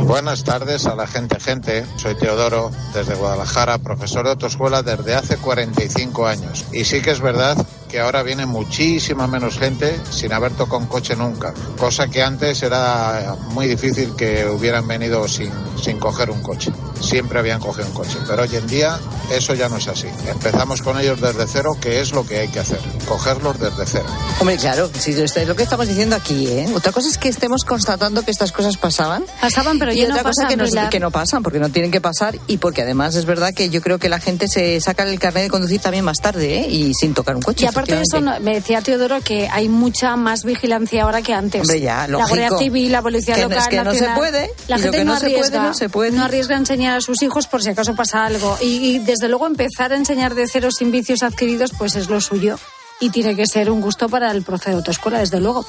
[0.06, 1.86] Buenas tardes a la gente, gente.
[1.96, 6.66] Soy Teodoro desde Guadalajara, profesor de autoescuela desde hace 45 años.
[6.74, 7.58] Y sí que es verdad
[7.92, 12.64] que ahora viene muchísima menos gente sin haber tocado un coche nunca, cosa que antes
[12.64, 16.72] era muy difícil que hubieran venido sin, sin coger un coche.
[17.02, 18.98] Siempre habían cogido un coche, pero hoy en día
[19.30, 20.08] eso ya no es así.
[20.26, 24.06] Empezamos con ellos desde cero, que es lo que hay que hacer, cogerlos desde cero.
[24.40, 26.68] Hombre, claro, esto es lo que estamos diciendo aquí, ¿eh?
[26.74, 29.21] Otra cosa es que estemos constatando que estas cosas pasaban.
[29.40, 30.90] Pasaban, pero y ya no otra cosa pasan, que no, Pilar.
[30.90, 33.82] que no pasan, porque no tienen que pasar y porque además es verdad que yo
[33.82, 36.68] creo que la gente se saca el carnet de conducir también más tarde, ¿eh?
[36.70, 37.66] Y sin tocar un coche.
[37.66, 41.62] Y aparte de eso, me decía Teodoro que hay mucha más vigilancia ahora que antes.
[41.62, 42.18] Hombre, ya, La.
[42.18, 45.06] Guardia Civil, la Policía Que Local, es que no se puede, La y gente que
[45.06, 46.12] no, no se puede, arriesga, no se puede.
[46.12, 48.58] no arriesga a enseñar a sus hijos por si acaso pasa algo.
[48.62, 52.22] Y, y, desde luego empezar a enseñar de cero sin vicios adquiridos, pues es lo
[52.22, 52.58] suyo.
[53.02, 55.66] Y tiene que ser un gusto para el profe de autoescuela, desde luego.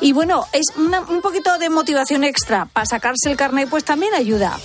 [0.00, 4.14] Y bueno, es una- un poquito de motivación extra para sacarse el carnet, pues también
[4.14, 4.56] ayuda.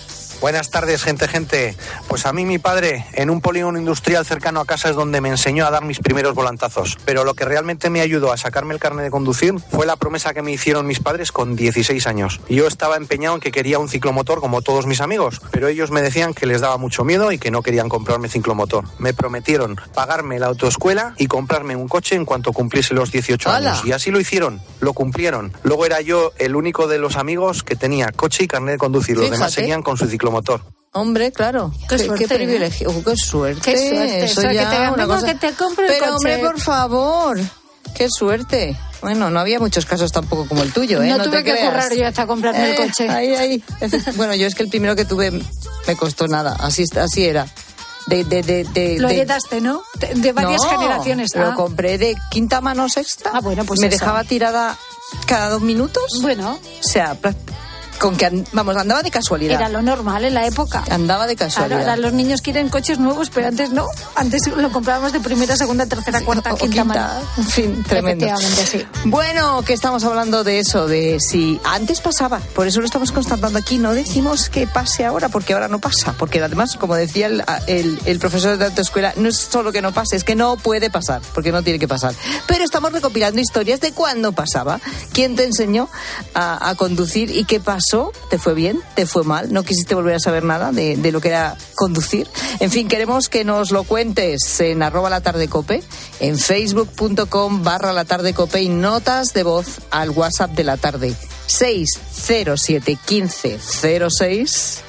[0.42, 1.76] Buenas tardes, gente, gente.
[2.08, 5.30] Pues a mí mi padre, en un polígono industrial cercano a casa, es donde me
[5.30, 6.98] enseñó a dar mis primeros volantazos.
[7.06, 10.34] Pero lo que realmente me ayudó a sacarme el carnet de conducir fue la promesa
[10.34, 12.42] que me hicieron mis padres con 16 años.
[12.50, 16.02] Yo estaba empeñado en que quería un ciclomotor como todos mis amigos, pero ellos me
[16.02, 18.86] decían que les daba mucho miedo y que no querían comprarme ciclomotor.
[18.98, 23.74] Me prometieron pagarme la autoescuela y comprarme un coche en cuanto cumpliese los 18 ¡Hala!
[23.74, 23.86] años.
[23.86, 25.54] Y así lo hicieron, lo cumplieron.
[25.62, 29.18] Luego era yo el único de los amigos que tenía coche y carnet de conducir.
[29.18, 30.31] Los demás seguían con su ciclomotor.
[30.94, 31.74] Hombre, claro.
[31.88, 32.28] Qué suerte, ¿eh?
[32.28, 32.90] privilegio.
[32.90, 33.62] Oh, qué suerte.
[33.62, 34.24] Qué suerte.
[34.26, 36.16] Eso que ya te- una vengo cosa- que te compre el Pero, coche.
[36.16, 37.40] hombre, por favor.
[37.96, 38.78] Qué suerte.
[39.02, 41.08] Bueno, no había muchos casos tampoco como el tuyo, ¿eh?
[41.10, 41.70] No, tuve te que creas.
[41.70, 43.10] currar yo hasta comprarme el Eh, coche.
[43.10, 43.64] Ahí, ahí.
[44.16, 46.56] Bueno, yo es que el primero que tuve me costó nada.
[46.60, 47.48] Así, así era.
[48.08, 49.84] De, de, de, de- Lo de- heredaste, ¿no?
[50.00, 51.36] De, de varias No, generaciones.
[51.36, 51.54] Lo Ah.
[51.56, 53.32] compré de quinta mano sexta.
[53.34, 53.98] Ah, bueno, pues Me eso.
[53.98, 54.78] dejaba tirada
[55.26, 56.20] cada dos minutos.
[56.22, 57.16] Bueno, O sea,
[58.02, 59.56] con que, and- vamos, andaba de casualidad.
[59.60, 60.84] era lo normal en la época.
[60.90, 61.80] Andaba de casualidad.
[61.82, 63.86] ahora los niños quieren coches nuevos, pero antes no.
[64.16, 67.22] Antes lo comprábamos de primera, segunda, tercera, cuarta, o quinta, quinta.
[67.38, 68.26] En fin, tremendo.
[68.26, 68.86] Efectivamente, sí.
[69.06, 73.60] Bueno, que estamos hablando de eso, de si antes pasaba, por eso lo estamos constatando
[73.60, 77.44] aquí, no decimos que pase ahora, porque ahora no pasa, porque además, como decía el,
[77.68, 80.90] el- el profesor de autoescuela, no es solo que no pase, es que no puede
[80.90, 82.16] pasar, porque no tiene que pasar.
[82.48, 84.80] Pero estamos recopilando historias de cuándo pasaba,
[85.14, 85.88] quién te enseñó
[86.34, 87.91] a, a conducir y qué pasó,
[88.30, 91.28] te fue bien, te fue mal, no quisiste volver a saber nada de, lo que
[91.28, 92.28] era conducir.
[92.60, 95.84] En fin, queremos que nos lo cuentes en arroba la tarde cope,
[96.20, 101.16] en facebook.com barra la tarde cope y notas de voz al WhatsApp de la tarde
[101.48, 104.84] 607 15 06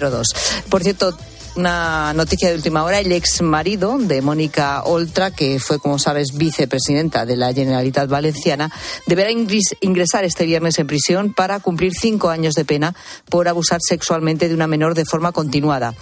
[0.00, 0.26] 02.
[0.68, 1.16] Por cierto,
[1.58, 6.28] una noticia de última hora, el ex marido de Mónica Oltra, que fue, como sabes,
[6.36, 8.70] vicepresidenta de la Generalitat Valenciana,
[9.06, 12.94] deberá ingres- ingresar este viernes en prisión para cumplir cinco años de pena
[13.28, 15.94] por abusar sexualmente de una menor de forma continuada.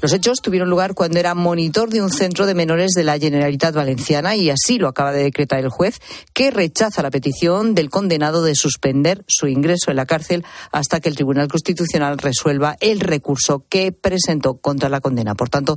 [0.00, 3.74] Los hechos tuvieron lugar cuando era monitor de un centro de menores de la Generalitat
[3.74, 6.00] Valenciana y así lo acaba de decretar el juez,
[6.32, 11.08] que rechaza la petición del condenado de suspender su ingreso en la cárcel hasta que
[11.08, 15.34] el Tribunal Constitucional resuelva el recurso que presentó contra la condena.
[15.34, 15.76] Por tanto,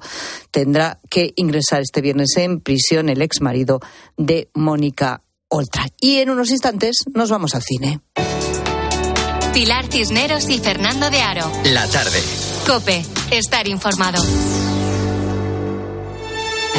[0.51, 3.79] tendrá que ingresar este viernes en prisión el ex marido
[4.17, 5.85] de Mónica Oltra.
[5.99, 8.01] Y en unos instantes nos vamos al cine.
[9.53, 11.51] Pilar Cisneros y Fernando de Aro.
[11.65, 12.19] La tarde.
[12.65, 14.23] Cope, estar informado.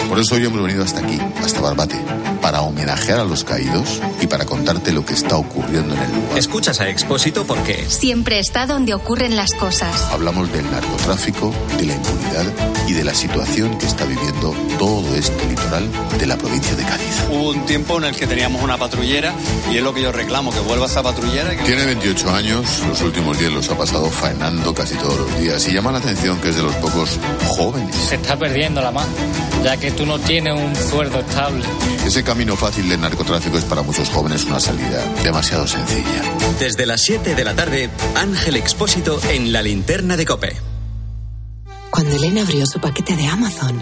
[0.09, 1.97] Por eso hoy hemos venido hasta aquí, hasta Barbate,
[2.45, 6.39] para homenajear a los caídos y para contarte lo que está ocurriendo en el lugar.
[6.39, 10.09] Escuchas a Expósito porque Siempre está donde ocurren las cosas.
[10.13, 12.45] Hablamos del narcotráfico, de la impunidad
[12.87, 17.25] y de la situación que está viviendo todo este litoral de la provincia de Cádiz.
[17.31, 19.33] Hubo un tiempo en el que teníamos una patrullera
[19.73, 21.55] y es lo que yo reclamo, que vuelva esa patrullera.
[21.55, 25.39] y que- Tiene 28 años, los últimos días los ha pasado faenando casi todos los
[25.41, 27.97] días y llama la atención que es de los pocos jóvenes.
[27.97, 29.07] Se está perdiendo la más,
[29.65, 31.65] ya que tú no tienes un sueldo estable.
[32.05, 36.21] Ese camino fácil del narcotráfico es para muchos jóvenes una salida demasiado sencilla.
[36.59, 40.57] desde las 7 de la tarde, Ángel Expósito en la linterna de Cope.
[41.93, 43.81] Cuando Elena abrió su paquete de Amazon,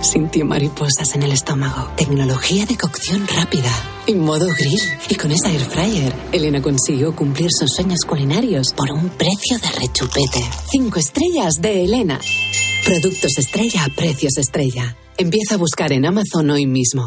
[0.00, 1.92] sintió mariposas en el estómago.
[1.96, 3.70] Tecnología de cocción rápida
[4.04, 4.80] y modo grill.
[5.08, 9.70] Y con esa air fryer, Elena consiguió cumplir sus sueños culinarios por un precio de
[9.78, 10.44] rechupete.
[10.72, 12.18] Cinco estrellas de Elena.
[12.84, 14.96] Productos estrella a precios estrella.
[15.18, 17.06] Empieza a buscar en Amazon hoy mismo.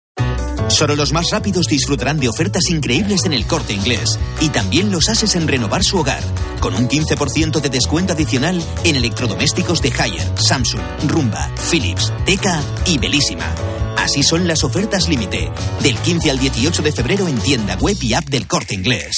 [0.81, 4.17] Solo los más rápidos disfrutarán de ofertas increíbles en el corte inglés.
[4.39, 6.23] Y también los ases en renovar su hogar.
[6.59, 12.97] Con un 15% de descuento adicional en electrodomésticos de Haier, Samsung, Rumba, Philips, Teca y
[12.97, 13.45] Belísima.
[13.95, 15.51] Así son las ofertas límite.
[15.83, 19.17] Del 15 al 18 de febrero en tienda web y app del corte inglés.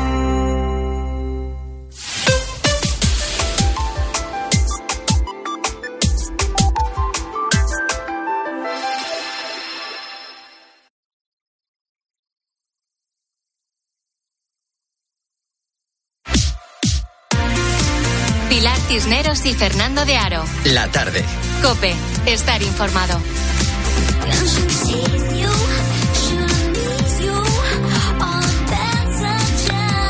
[19.43, 20.43] Y Fernando de Aro.
[20.65, 21.25] La tarde.
[21.63, 21.95] Cope,
[22.27, 23.19] estar informado.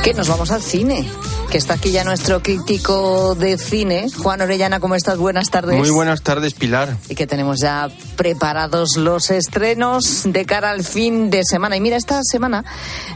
[0.03, 1.09] Que nos vamos al cine.
[1.49, 4.07] Que está aquí ya nuestro crítico de cine.
[4.21, 5.17] Juan Orellana, ¿cómo estás?
[5.17, 5.77] Buenas tardes.
[5.77, 6.97] Muy buenas tardes, Pilar.
[7.07, 11.77] Y que tenemos ya preparados los estrenos de cara al fin de semana.
[11.77, 12.65] Y mira, esta semana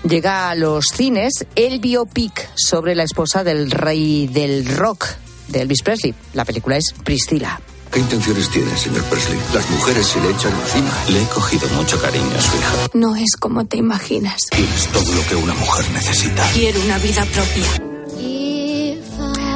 [0.07, 5.07] llega a los cines el biopic sobre la esposa del rey del rock,
[5.47, 6.13] de Elvis Presley.
[6.33, 7.59] La película es Priscila.
[7.91, 9.39] ¿Qué intenciones tiene, señor Presley?
[9.53, 10.91] Las mujeres se le echan encima.
[11.09, 12.73] Le he cogido mucho cariño a su hija.
[12.93, 14.41] No es como te imaginas.
[14.51, 16.43] Tienes todo lo que una mujer necesita.
[16.53, 17.95] Quiero una vida propia.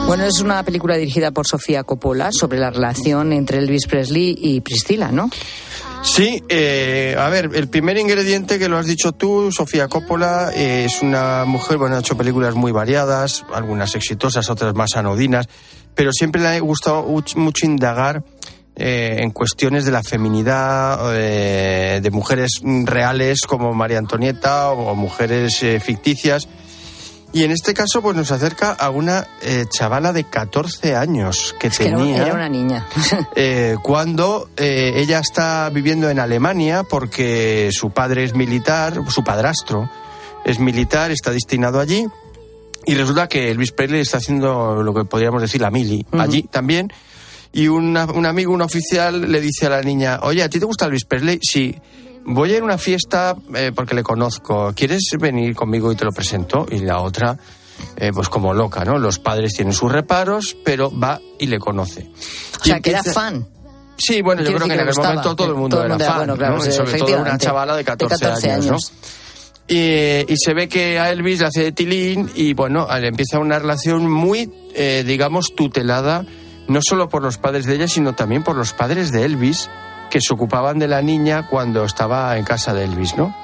[0.10, 4.60] Bueno, es una película dirigida por Sofía Coppola sobre la relación entre Elvis Presley y
[4.62, 5.30] Priscila, ¿no?
[6.02, 10.86] Sí, eh, a ver, el primer ingrediente que lo has dicho tú, Sofía Coppola, eh,
[10.86, 15.48] es una mujer, bueno, ha hecho películas muy variadas, algunas exitosas, otras más anodinas,
[15.96, 17.04] pero siempre le ha gustado
[17.36, 18.24] mucho indagar
[18.76, 24.96] eh, en cuestiones de la feminidad, eh, de mujeres reales como María Antonieta o, o
[24.96, 26.48] mujeres eh, ficticias.
[27.32, 31.68] Y en este caso, pues nos acerca a una eh, chavala de 14 años que
[31.68, 32.24] Es que era- tenía.
[32.24, 32.88] era una niña.
[33.36, 39.90] eh, cuando ella está viviendo en Alemania porque su padre es militar, su padrastro
[40.46, 42.08] es militar, está destinado allí.
[42.86, 46.92] Y resulta que Elvis Presley está haciendo lo que podríamos decir la mili allí también.
[47.52, 50.66] Y una- un amigo, un oficial, le dice a la niña, oye, ¿a ti te
[50.66, 51.40] gusta Elvis Presley?
[51.42, 51.76] Sí.
[52.26, 54.72] Voy a ir a una fiesta eh, porque le conozco.
[54.76, 56.66] ¿Quieres venir conmigo y te lo presento?
[56.70, 57.38] Y la otra,
[57.98, 58.98] eh, pues como loca, ¿no?
[59.00, 62.10] Los padres tienen sus reparos, pero va y le conoce.
[62.62, 63.48] O sea, que era fan.
[63.98, 65.86] Sí, bueno, yo creo que decir en que aquel momento todo el que mundo todo
[65.86, 66.62] era mundo era fan, bueno, claro, ¿no?
[66.64, 68.94] sí, sobre todo una chavala de 14, De 14 años, años.
[68.94, 69.19] ¿no?
[69.70, 73.60] Y, y se ve que a Elvis le hace de tilín y bueno, empieza una
[73.60, 76.26] relación muy, eh, digamos, tutelada,
[76.68, 79.70] no solo por los padres de ella, sino también por los padres de Elvis,
[80.10, 83.36] que se ocupaban de la niña cuando estaba en casa de Elvis, ¿no?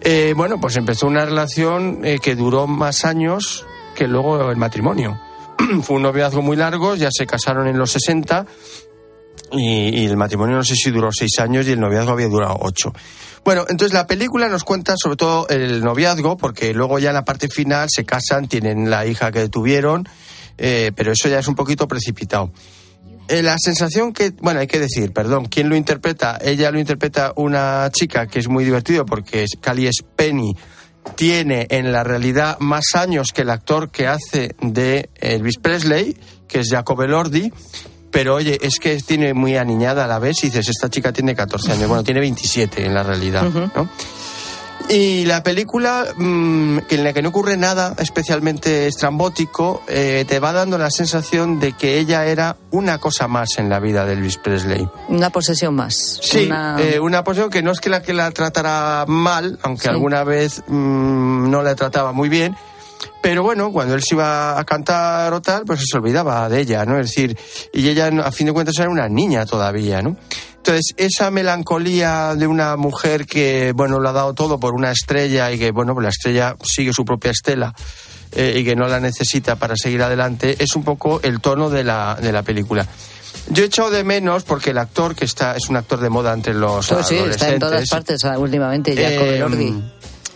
[0.00, 5.20] Eh, bueno, pues empezó una relación eh, que duró más años que luego el matrimonio.
[5.82, 8.46] Fue un noviazgo muy largo, ya se casaron en los 60
[9.52, 12.56] y, y el matrimonio no sé si duró seis años y el noviazgo había durado
[12.60, 12.92] ocho.
[13.46, 17.24] Bueno, entonces la película nos cuenta sobre todo el noviazgo, porque luego ya en la
[17.24, 20.08] parte final se casan, tienen la hija que tuvieron,
[20.58, 22.50] eh, pero eso ya es un poquito precipitado.
[23.28, 26.40] Eh, la sensación que, bueno, hay que decir, perdón, ¿quién lo interpreta?
[26.42, 30.56] Ella lo interpreta una chica que es muy divertido porque es Cali Penny
[31.14, 36.16] tiene en la realidad más años que el actor que hace de Elvis Presley,
[36.48, 37.52] que es Jacob Elordi,
[38.16, 41.34] pero oye, es que tiene muy aniñada a la vez y dices, esta chica tiene
[41.34, 43.42] 14 años, bueno, tiene 27 en la realidad,
[43.74, 43.90] ¿no?
[44.88, 50.52] Y la película, mm, en la que no ocurre nada especialmente estrambótico, eh, te va
[50.52, 54.38] dando la sensación de que ella era una cosa más en la vida de Elvis
[54.38, 54.88] Presley.
[55.08, 56.20] Una posesión más.
[56.22, 59.82] Sí, Una- eh, una posición que no es que la que la tratara mal, aunque
[59.84, 59.88] Sí.
[59.88, 62.56] alguna vez mm, no la trataba muy bien,
[63.26, 66.84] pero bueno, cuando él se iba a cantar o tal, pues se olvidaba de ella,
[66.84, 66.96] ¿no?
[66.96, 67.36] Es decir,
[67.72, 70.16] y ella a fin de cuentas era una niña todavía, ¿no?
[70.58, 75.50] Entonces, esa melancolía de una mujer que, bueno, lo ha dado todo por una estrella
[75.50, 77.74] y que, bueno, pues la estrella sigue su propia estela
[78.30, 81.82] eh, y que no la necesita para seguir adelante, es un poco el tono de
[81.82, 82.86] la, de la película.
[83.50, 86.32] Yo he echado de menos, porque el actor, que está es un actor de moda
[86.32, 89.82] entre los Pues sí, está en todas partes ah, últimamente, Jacob eh, Elordi.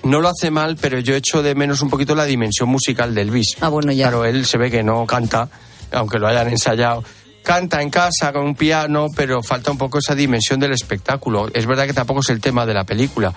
[0.02, 3.28] No lo hace mal, pero yo echo de menos un poquito la dimensión musical del
[3.28, 3.56] Elvis.
[3.60, 4.08] Ah, bueno, ya.
[4.08, 5.48] Claro, él se ve que no canta,
[5.92, 7.04] aunque lo hayan ensayado.
[7.42, 11.48] canta en casa con un piano, pero falta un poco esa dimensión del espectáculo.
[11.52, 13.32] Es verdad que tampoco es el tema de la película.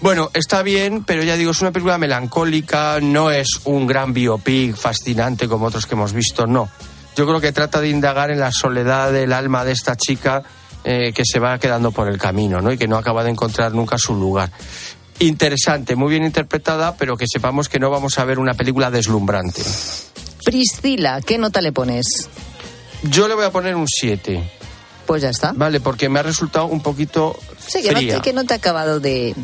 [0.00, 4.76] Bueno, está bien, pero ya digo, es una película melancólica, no es un gran biopic
[4.76, 6.68] fascinante como otros que hemos visto, no.
[7.16, 10.44] Yo creo que trata de indagar en la soledad del alma de esta chica
[10.84, 12.70] eh, que se va quedando por el camino, ¿no?
[12.70, 14.52] Y que no acaba de encontrar nunca su lugar.
[15.20, 19.62] Interesante, muy bien interpretada, pero que sepamos que no vamos a ver una película deslumbrante.
[20.44, 22.06] Priscila, ¿qué nota le pones?
[23.02, 24.42] Yo le voy a poner un 7.
[25.06, 25.52] Pues ya está.
[25.56, 28.56] Vale, porque me ha resultado un poquito Sí, que no, te, que no te ha
[28.58, 29.34] acabado de...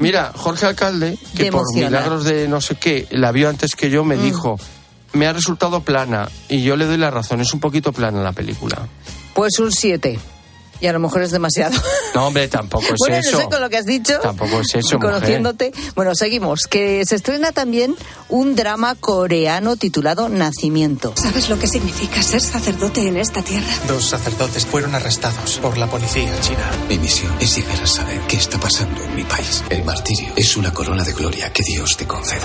[0.00, 4.02] Mira, Jorge Alcalde, que por milagros de no sé qué, la vio antes que yo,
[4.04, 4.22] me Mm.
[4.22, 4.58] dijo,
[5.12, 6.28] me ha resultado plana.
[6.48, 8.88] Y yo le doy la razón, es un poquito plana la película.
[9.34, 10.18] Pues un 7.
[10.80, 11.76] Y a lo mejor es demasiado.
[12.14, 13.32] No, hombre, tampoco es bueno, eso.
[13.32, 14.18] no sé con lo que has dicho.
[14.20, 15.12] Tampoco es eso, mujer.
[15.12, 15.72] Conociéndote.
[15.94, 16.66] Bueno, seguimos.
[16.66, 17.96] Que se estrena también
[18.28, 21.12] un drama coreano titulado Nacimiento.
[21.16, 23.66] ¿Sabes lo que significa ser sacerdote en esta tierra?
[23.88, 26.70] Dos sacerdotes fueron arrestados por la policía china.
[26.88, 29.62] Mi misión es llegar a saber qué está pasando en mi país.
[29.70, 32.42] El martirio es una corona de gloria que Dios te concede.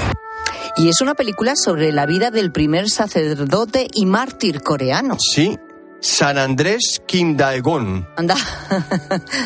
[0.78, 5.18] Y es una película sobre la vida del primer sacerdote y mártir coreano.
[5.20, 5.58] Sí,
[6.02, 8.08] San Andrés Kim Daegon.
[8.16, 8.36] Anda.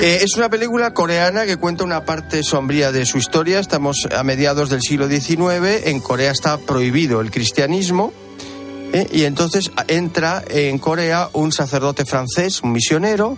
[0.02, 3.60] Eh, es una película coreana que cuenta una parte sombría de su historia.
[3.60, 5.86] Estamos a mediados del siglo XIX.
[5.88, 8.12] En Corea está prohibido el cristianismo.
[8.92, 13.38] eh, y entonces entra en Corea un sacerdote francés, un misionero,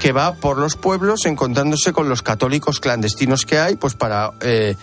[0.00, 4.76] que va por los pueblos encontrándose con los católicos clandestinos que hay, pues para eh,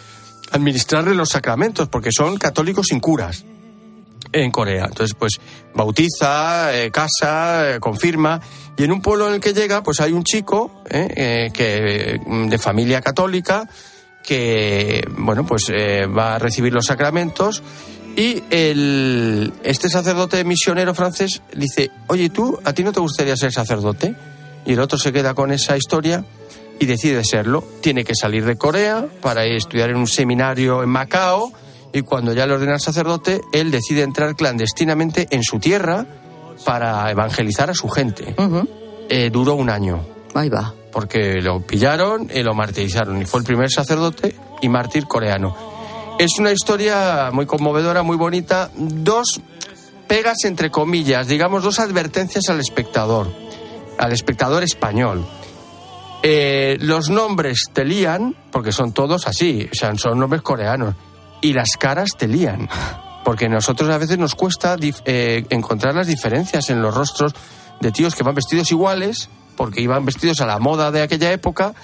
[0.52, 3.46] administrarle los sacramentos, porque son católicos sin curas
[4.34, 4.86] en Corea.
[4.86, 5.40] Entonces, pues
[5.74, 8.42] bautiza, eh, casa, eh, confirma.
[8.76, 12.50] Y en un pueblo en el que llega, pues hay un chico eh, que mm,
[12.50, 13.70] de familia católica
[14.24, 17.62] que, bueno, pues va a recibir los sacramentos.
[18.16, 23.52] Y el, este sacerdote misionero francés dice, oye, ¿tú, a ti no te gustaría ser
[23.52, 24.16] sacerdote?
[24.66, 26.24] Y el otro se queda con esa historia
[26.80, 27.66] y decide serlo.
[27.82, 31.52] Tiene que salir de Corea para estudiar en un seminario en Macao
[31.94, 36.06] y cuando ya le ordenan sacerdote, él decide entrar clandestinamente en su tierra
[36.66, 38.36] para evangelizar a su gente.
[39.10, 40.04] Eh, duró un año.
[40.34, 40.74] Ahí va.
[40.92, 43.22] Porque lo pillaron y lo martirizaron.
[43.22, 45.56] Y fue el primer sacerdote y mártir coreano.
[46.18, 48.72] Es una historia muy conmovedora, muy bonita.
[48.76, 49.42] Dos
[50.08, 53.32] pegas entre comillas, digamos, dos advertencias al espectador,
[54.00, 55.26] al espectador español.
[56.24, 60.96] Eh, los nombres te lían, porque son todos así, o sea, son nombres coreanos,
[61.44, 62.70] y las caras te lían,
[63.26, 67.34] porque nosotros a veces nos cuesta eh, encontrar las diferencias en los rostros
[67.82, 71.76] de tíos que van vestidos iguales, porque iban vestidos a la moda de aquella época,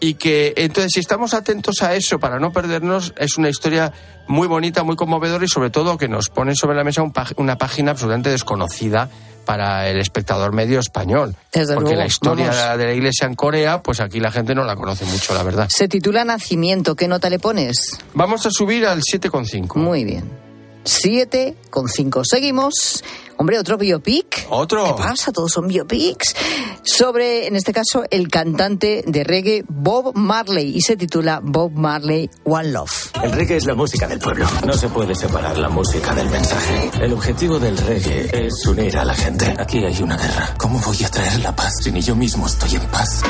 [0.00, 3.92] y que entonces si estamos atentos a eso para no perdernos, es una historia
[4.28, 7.56] muy bonita, muy conmovedora y sobre todo que nos pone sobre la mesa un una
[7.56, 9.08] página absolutamente desconocida
[9.44, 11.34] para el espectador medio español.
[11.52, 12.78] Desde porque luego, la historia vamos.
[12.78, 15.68] de la iglesia en Corea, pues aquí la gente no la conoce mucho, la verdad.
[15.70, 16.96] Se titula Nacimiento.
[16.96, 17.98] ¿Qué nota le pones?
[18.12, 19.76] Vamos a subir al 7,5.
[19.76, 20.45] Muy bien.
[20.86, 22.22] 7,5.
[22.24, 23.02] Seguimos.
[23.38, 24.46] Hombre, otro biopic.
[24.48, 24.84] Otro.
[24.96, 25.30] ¿Qué pasa?
[25.32, 26.34] Todos son biopics.
[26.82, 30.74] Sobre, en este caso, el cantante de reggae Bob Marley.
[30.74, 33.10] Y se titula Bob Marley One Love.
[33.22, 34.46] El reggae es la música del pueblo.
[34.64, 36.90] No se puede separar la música del mensaje.
[37.02, 39.54] El objetivo del reggae es unir a la gente.
[39.58, 40.54] Aquí hay una guerra.
[40.56, 43.22] ¿Cómo voy a traer la paz si ni yo mismo estoy en paz?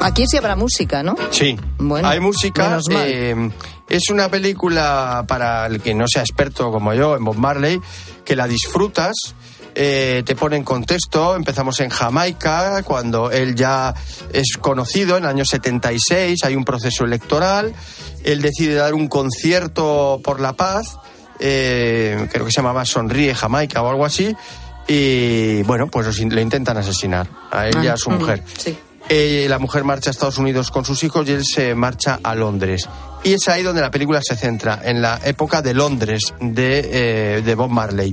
[0.00, 1.14] Aquí sí habrá música, ¿no?
[1.30, 1.56] Sí.
[1.78, 2.68] Bueno, Hay música.
[2.68, 3.04] menos mal.
[3.06, 3.50] eh,
[3.88, 7.80] es una película para el que no sea experto como yo en Bob Marley,
[8.24, 9.14] que la disfrutas.
[9.78, 13.94] eh, te pone en contexto, empezamos en Jamaica, cuando él ya
[14.32, 17.74] es conocido, en el año 76, hay un proceso electoral,
[18.24, 20.96] él decide dar un concierto por la paz,
[21.38, 24.34] eh, creo que se llamaba Sonríe Jamaica o algo así,
[24.88, 28.42] y bueno, pues le intentan asesinar a él y a su mujer.
[28.56, 28.78] Sí.
[29.08, 32.34] Eh, la mujer marcha a Estados Unidos con sus hijos y él se marcha a
[32.34, 32.88] Londres.
[33.22, 37.54] Y es ahí donde la película se centra, en la época de Londres de, eh,
[37.54, 38.12] Bob Marley.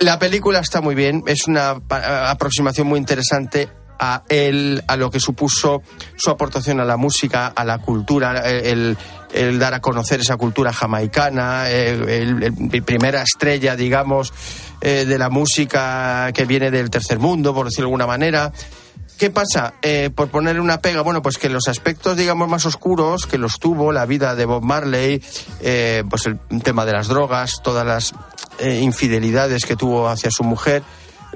[0.00, 5.18] La película está muy bien, es una aproximación muy interesante a él, a lo que
[5.18, 5.82] supuso
[6.16, 8.70] su aportación a la música, a la cultura, eh,
[9.32, 11.64] el, dar a conocer esa cultura jamaicana,
[12.84, 14.32] primera estrella, digamos,
[14.80, 18.52] de la música que viene del tercer mundo, por decirlo de alguna manera.
[19.18, 19.74] ¿Qué pasa?
[19.82, 23.60] Eh, por ponerle una pega, bueno, pues que los aspectos, digamos, más oscuros que los
[23.60, 25.22] tuvo la vida de Bob Marley,
[25.60, 28.12] eh, pues el tema de las drogas, todas las
[28.58, 30.82] eh, infidelidades que tuvo hacia su mujer,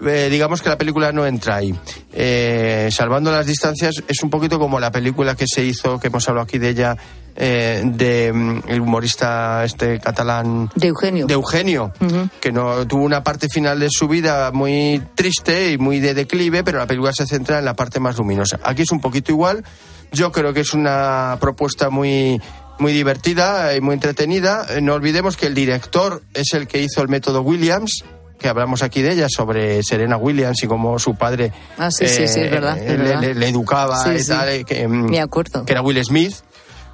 [0.06, 1.74] eh, digamos que la película no entra ahí.
[2.12, 6.28] Eh, salvando las distancias, es un poquito como la película que se hizo, que hemos
[6.28, 6.96] hablado aquí de ella,
[7.36, 10.70] eh, de mm, el humorista este catalán.
[10.74, 11.26] De Eugenio.
[11.26, 11.92] De Eugenio,
[12.40, 16.64] que no tuvo una parte final de su vida muy triste y muy de declive,
[16.64, 18.58] pero la película se centra en la parte más luminosa.
[18.64, 19.64] Aquí es un poquito igual.
[20.10, 22.40] Yo creo que es una propuesta muy
[22.78, 24.64] muy divertida y muy entretenida.
[24.70, 28.04] Eh, No olvidemos que el director es el que hizo el método Williams,
[28.38, 32.28] que hablamos aquí de ella, sobre Serena Williams y cómo su padre Ah, sí, sí,
[32.28, 33.20] sí, es verdad, es le, verdad.
[33.20, 35.64] le- le educaba y tal, eh, que, mm, Me acuerdo.
[35.64, 36.34] que era Will Smith.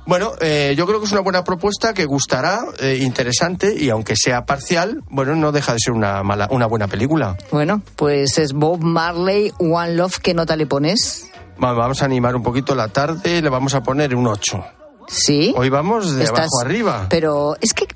[0.07, 4.17] Bueno, eh, yo creo que es una buena propuesta que gustará, eh, interesante y aunque
[4.17, 7.39] sea parcial, bueno, no deja de ser una mala, una buena película.
[7.51, 10.19] Bueno, pues es Bob Marley, One Love.
[10.23, 11.27] ¿Qué nota le pones?
[11.63, 14.63] Va- Vamos a animar un poquito la tarde, le vamos a poner un 8.
[15.09, 15.53] ¿Sí?
[15.57, 17.07] Hoy vamos de Estás- abajo arriba.
[17.11, 17.87] Pero es que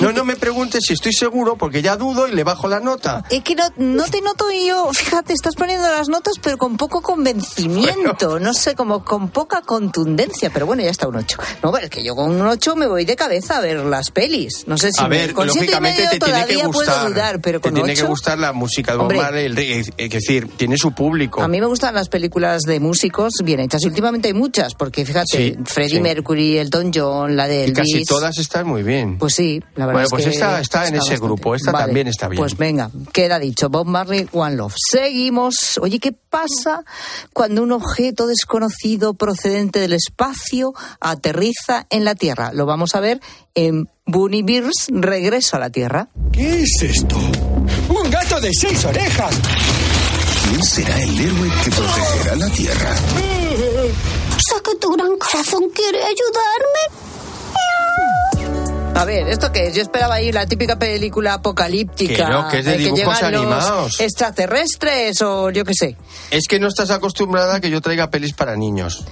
[0.00, 3.22] No, no me preguntes si estoy seguro, porque ya dudo y le bajo la nota.
[3.30, 7.02] Es que no, no te noto yo, fíjate, estás poniendo las notas, pero con poco
[7.02, 11.38] convencimiento, no sé, como con poca contundencia, pero bueno, ya está un 8.
[11.62, 14.10] No, pero es que yo con un 8 me voy de cabeza a ver las
[14.10, 14.64] pelis.
[14.66, 17.08] No sé si a me- ver, con lógicamente te tiene que gustar.
[17.08, 19.12] dudar, pero te con tiene que 8, gustar la música de Bob.
[19.14, 21.42] Marley, el reggae, es decir, tiene su público.
[21.42, 23.84] A mí me gustan las películas de músicos bien hechas.
[23.84, 26.00] Últimamente hay muchas, porque fíjate, Sí, Freddie sí.
[26.00, 27.76] Mercury, Elton John, la de y Elvis.
[27.76, 29.18] casi todas están muy bien.
[29.18, 31.20] Pues sí, la verdad Bueno, es pues que esta está en ese bastante.
[31.24, 32.40] grupo, esta Vale, también está bien.
[32.40, 34.74] Pues venga, queda dicho, Bob Marley, One Love.
[34.90, 35.78] Seguimos.
[35.80, 36.84] Oye, ¿qué pasa
[37.32, 42.52] cuando un objeto desconocido procedente del espacio aterriza en la Tierra?
[42.52, 43.20] Lo vamos a ver
[43.54, 46.08] en Bunny Bears, Regreso a la Tierra.
[46.32, 47.16] ¿Qué es esto?
[47.88, 49.34] ¡Un gato de seis orejas!
[50.48, 52.94] ¿Quién será el héroe que protegerá la Tierra?
[54.70, 56.82] Que tu gran corazón quiere ayudarme.
[58.94, 59.74] A ver, ¿esto qué es?
[59.74, 62.26] Yo esperaba ahí la típica película apocalíptica.
[62.26, 64.00] Que no, que es de dibujos los animados.
[64.00, 65.96] extraterrestres o yo qué sé.
[66.30, 69.04] Es que no estás acostumbrada a que yo traiga pelis para niños.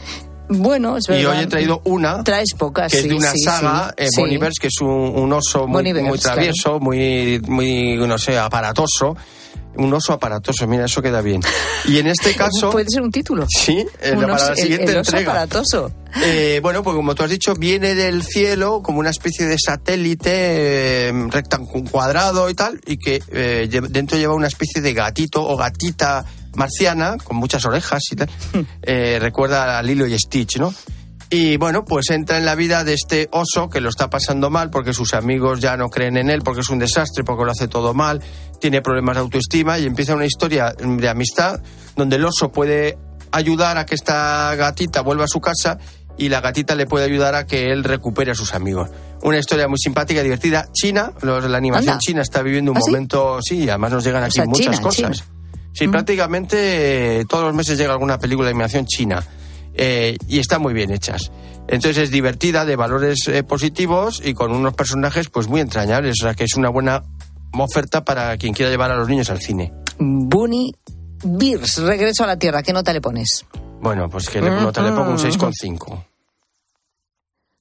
[0.49, 1.23] Bueno, es verdad.
[1.23, 4.23] Y hoy he traído una Traes pocas, que es sí, de una sí, saga, sí,
[4.23, 9.17] eh, Bears, que es un, un oso muy, muy travieso, muy, muy, no sé, aparatoso.
[9.77, 11.41] Un oso aparatoso, mira, eso queda bien.
[11.87, 12.71] Y en este caso...
[12.71, 13.47] Puede ser un título.
[13.49, 15.31] Sí, para oso- la el- siguiente el oso entrega.
[15.33, 15.93] aparatoso.
[16.25, 20.31] Eh, bueno, pues como tú has dicho, viene del cielo como una especie de satélite
[20.33, 25.57] eh, rectángulo cuadrado y tal, y que eh, dentro lleva una especie de gatito o
[25.57, 28.29] gatita marciana con muchas orejas y tal.
[28.83, 30.75] Eh, recuerda a Lilo y Stitch, ¿no?
[31.31, 34.71] Y bueno, pues entra en la vida de este oso que lo está pasando mal
[34.71, 37.69] porque sus amigos ya no creen en él, porque es un desastre, porque lo hace
[37.69, 38.23] todo mal,
[38.61, 41.61] tiene problemas de autoestima y empieza una historia de amistad
[41.97, 42.97] donde el oso puede
[43.31, 45.79] ayudar a que esta gatita vuelva a su casa
[46.17, 48.89] y la gatita le puede ayudar a que él recupere a sus amigos.
[49.23, 50.67] Una historia muy simpática, divertida.
[50.73, 52.01] China, los- la animación Anda.
[52.01, 52.91] china está viviendo un ¿Ah, sí?
[52.91, 55.17] momento, sí, y además nos llegan aquí sea, muchas China, cosas.
[55.19, 55.29] China.
[55.75, 59.23] Sí, prácticamente eh, todos los meses llega alguna película de animación china
[59.79, 61.31] eh, y están muy bien hechas.
[61.69, 66.17] Entonces es divertida, de valores eh, positivos y con unos personajes pues muy entrañables.
[66.21, 67.03] O sea que es una buena
[67.53, 69.73] oferta para quien quiera llevar a los niños al cine.
[69.99, 70.75] Bunny
[71.25, 72.63] Bears, Regreso a la Tierra.
[72.63, 73.45] ¿Qué nota le pones?
[73.81, 76.05] Bueno, pues que le, nota le pongo un 6,5.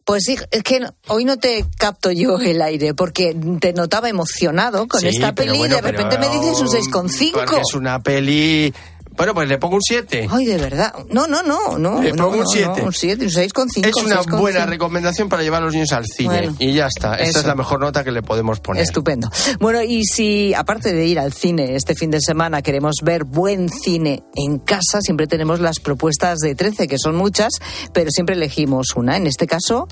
[0.05, 4.07] Pues sí, es que no- hoy no te capto yo el aire porque te notaba
[4.07, 7.32] emocionado con Sí, esta peli bueno, y de repente pero- me dices un 6,5.
[7.34, 8.74] Porque es una peli...
[9.18, 10.28] Bueno, pues le pongo un 7.
[10.32, 10.93] Ay, de verdad.
[11.09, 12.01] No, no, no, no.
[12.01, 12.82] Le no, pongo un no, siete.
[12.82, 13.88] no, un 7, un 6,5.
[13.88, 14.39] Es una 6,5.
[14.39, 16.30] buena recomendación para llevar a los niños al cine.
[16.30, 17.15] Bueno, y ya está.
[17.15, 17.39] Esta eso.
[17.39, 18.84] es la mejor nota que le podemos poner.
[18.84, 19.30] Estupendo.
[19.59, 23.70] Bueno, y si aparte de ir al cine este fin de semana queremos ver buen
[23.70, 27.53] cine en casa, siempre tenemos las propuestas de 13, que son muchas,
[27.93, 29.18] pero siempre elegimos una.
[29.18, 29.88] En este caso,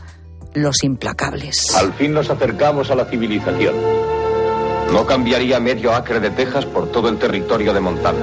[0.53, 1.73] Los Implacables.
[1.76, 3.73] Al fin nos acercamos a la civilización.
[4.93, 8.19] No cambiaría medio acre de Texas por todo el territorio de Montana.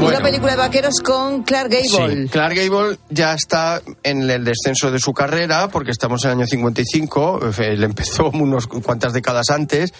[0.00, 2.22] Una película de vaqueros con Clark Gable.
[2.24, 6.36] Sí, Clark Gable ya está en el descenso de su carrera porque estamos en el
[6.38, 9.92] año 55, él empezó unos cuantas décadas antes.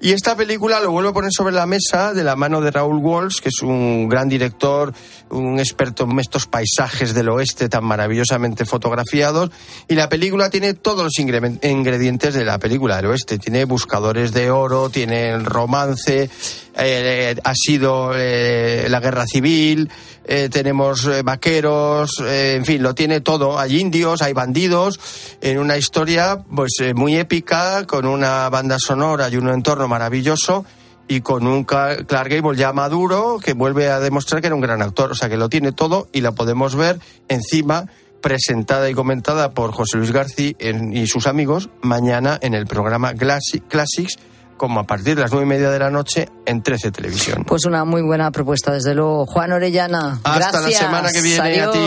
[0.00, 2.98] Y esta película lo vuelvo a poner sobre la mesa de la mano de Raúl
[2.98, 4.92] Walsh, que es un gran director,
[5.30, 9.50] un experto en estos paisajes del oeste tan maravillosamente fotografiados.
[9.88, 13.38] Y la película tiene todos los ingre- ingredientes de la película del oeste.
[13.38, 16.30] Tiene buscadores de oro, tiene romance,
[16.76, 19.90] eh, ha sido eh, la guerra civil,
[20.26, 23.58] eh, tenemos vaqueros, en fin, lo tiene todo.
[23.58, 25.00] Hay indios, hay bandidos,
[25.40, 30.64] en una historia pues muy épica, con una banda sonora y un entorno maravilloso
[31.08, 34.82] y con un Clark Gable ya maduro que vuelve a demostrar que era un gran
[34.82, 35.12] actor.
[35.12, 36.98] O sea, que lo tiene todo y la podemos ver
[37.28, 37.86] encima
[38.20, 44.18] presentada y comentada por José Luis García y sus amigos mañana en el programa Classics
[44.56, 47.44] como a partir de las nueve y media de la noche en 13 Televisión.
[47.44, 49.26] Pues una muy buena propuesta, desde luego.
[49.26, 50.20] Juan Orellana.
[50.24, 51.78] Hasta la semana que viene a ti.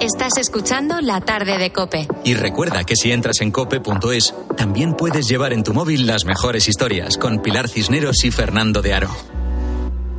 [0.00, 2.08] Estás escuchando La Tarde de Cope.
[2.24, 6.68] Y recuerda que si entras en cope.es, también puedes llevar en tu móvil las mejores
[6.68, 9.37] historias con Pilar Cisneros y Fernando de Aro.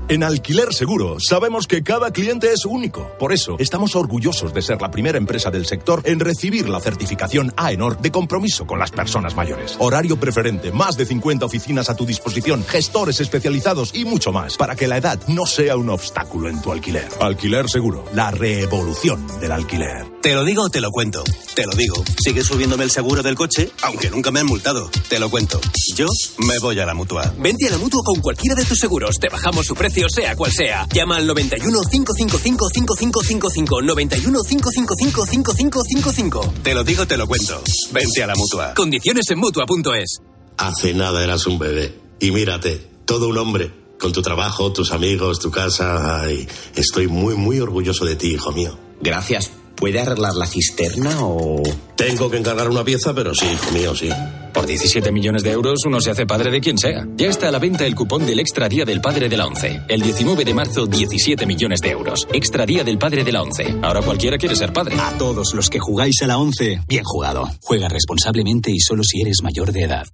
[0.09, 3.11] En Alquiler Seguro sabemos que cada cliente es único.
[3.19, 7.53] Por eso estamos orgullosos de ser la primera empresa del sector en recibir la certificación
[7.55, 9.75] AENOR de compromiso con las personas mayores.
[9.77, 14.75] Horario preferente, más de 50 oficinas a tu disposición, gestores especializados y mucho más para
[14.75, 17.07] que la edad no sea un obstáculo en tu alquiler.
[17.21, 20.07] Alquiler Seguro, la revolución del alquiler.
[20.23, 21.23] Te lo digo o te lo cuento.
[21.53, 22.03] Te lo digo.
[22.23, 24.89] Sigue subiéndome el seguro del coche, aunque nunca me han multado.
[25.07, 25.61] Te lo cuento.
[25.95, 26.07] Yo
[26.39, 27.31] me voy a la mutua.
[27.37, 29.15] Vente a la mutua con cualquiera de tus seguros.
[29.19, 30.87] Te bajamos su precio sea cual sea.
[30.93, 36.53] Llama al 91 555 5555 91 555 5555.
[36.63, 37.61] Te lo digo, te lo cuento.
[37.91, 38.73] Vente a la mutua.
[38.75, 40.19] Condiciones en mutua.es.
[40.57, 41.99] Hace nada eras un bebé.
[42.19, 43.73] Y mírate, todo un hombre.
[43.99, 46.21] Con tu trabajo, tus amigos, tu casa.
[46.21, 48.77] Ay, estoy muy, muy orgulloso de ti, hijo mío.
[49.01, 49.51] Gracias.
[49.75, 51.63] ¿Puede arreglar la cisterna o...?
[51.95, 54.09] Tengo que encargar una pieza, pero sí, hijo mío, sí.
[54.53, 57.07] Por 17 millones de euros uno se hace padre de quien sea.
[57.15, 59.81] Ya está a la venta el cupón del Extra Día del Padre de la ONCE.
[59.87, 62.27] El 19 de marzo, 17 millones de euros.
[62.33, 63.75] Extra Día del Padre de la ONCE.
[63.81, 64.95] Ahora cualquiera quiere ser padre.
[64.99, 67.49] A todos los que jugáis a la ONCE, bien jugado.
[67.61, 70.07] Juega responsablemente y solo si eres mayor de edad.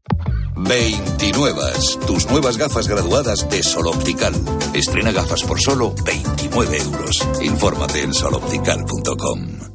[0.57, 1.61] 29.
[2.07, 4.33] Tus nuevas gafas graduadas de Sol Optical.
[4.73, 7.27] Estrena gafas por solo 29 euros.
[7.41, 9.74] Infórmate en soloptical.com.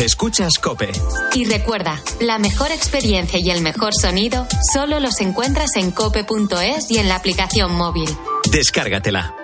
[0.00, 0.90] Escuchas Cope.
[1.34, 6.96] Y recuerda, la mejor experiencia y el mejor sonido solo los encuentras en cope.es y
[6.96, 8.08] en la aplicación móvil.
[8.50, 9.34] Descárgatela.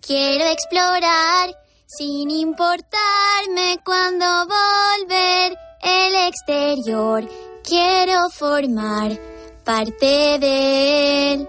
[0.00, 1.54] Quiero explorar
[1.86, 7.28] sin importarme cuando volver el exterior.
[7.62, 9.16] Quiero formar
[9.64, 11.48] parte de él.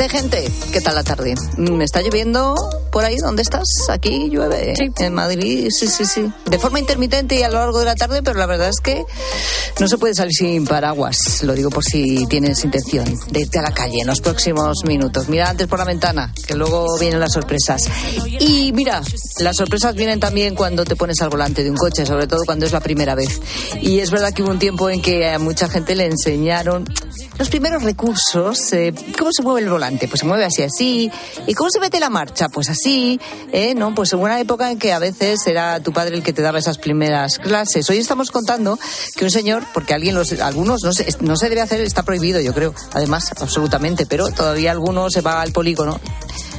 [0.00, 1.34] Gente, gente, ¿qué tal la tarde?
[1.58, 2.54] ¿Me está lloviendo
[2.90, 3.16] por ahí?
[3.18, 3.66] ¿Dónde estás?
[3.90, 4.72] Aquí llueve.
[4.98, 6.32] En Madrid, sí, sí, sí.
[6.46, 9.04] De forma intermitente y a lo largo de la tarde, pero la verdad es que
[9.78, 11.42] no se puede salir sin paraguas.
[11.42, 15.28] Lo digo por si tienes intención de irte a la calle en los próximos minutos.
[15.28, 17.82] Mira antes por la ventana, que luego vienen las sorpresas.
[18.38, 19.02] Y mira,
[19.40, 22.64] las sorpresas vienen también cuando te pones al volante de un coche, sobre todo cuando
[22.64, 23.38] es la primera vez.
[23.82, 26.86] Y es verdad que hubo un tiempo en que a mucha gente le enseñaron
[27.38, 28.72] los primeros recursos.
[28.72, 29.89] Eh, ¿Cómo se mueve el volante?
[29.98, 31.10] Pues se mueve así, así.
[31.46, 32.48] ¿Y cómo se mete la marcha?
[32.48, 33.20] Pues así.
[33.52, 33.74] ¿eh?
[33.74, 33.94] ¿No?
[33.94, 36.58] Pues en una época en que a veces era tu padre el que te daba
[36.58, 37.88] esas primeras clases.
[37.90, 38.78] Hoy estamos contando
[39.16, 42.40] que un señor, porque alguien los, algunos no se, no se debe hacer, está prohibido,
[42.40, 46.00] yo creo, además, absolutamente, pero todavía algunos se va al polígono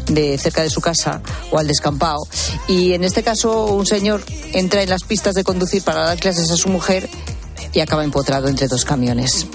[0.08, 1.22] de cerca de su casa
[1.52, 2.20] o al descampado.
[2.68, 4.24] Y en este caso, un señor
[4.54, 7.10] entra en las pistas de conducir para dar clases a su mujer
[7.74, 9.48] y acaba empotrado entre dos camiones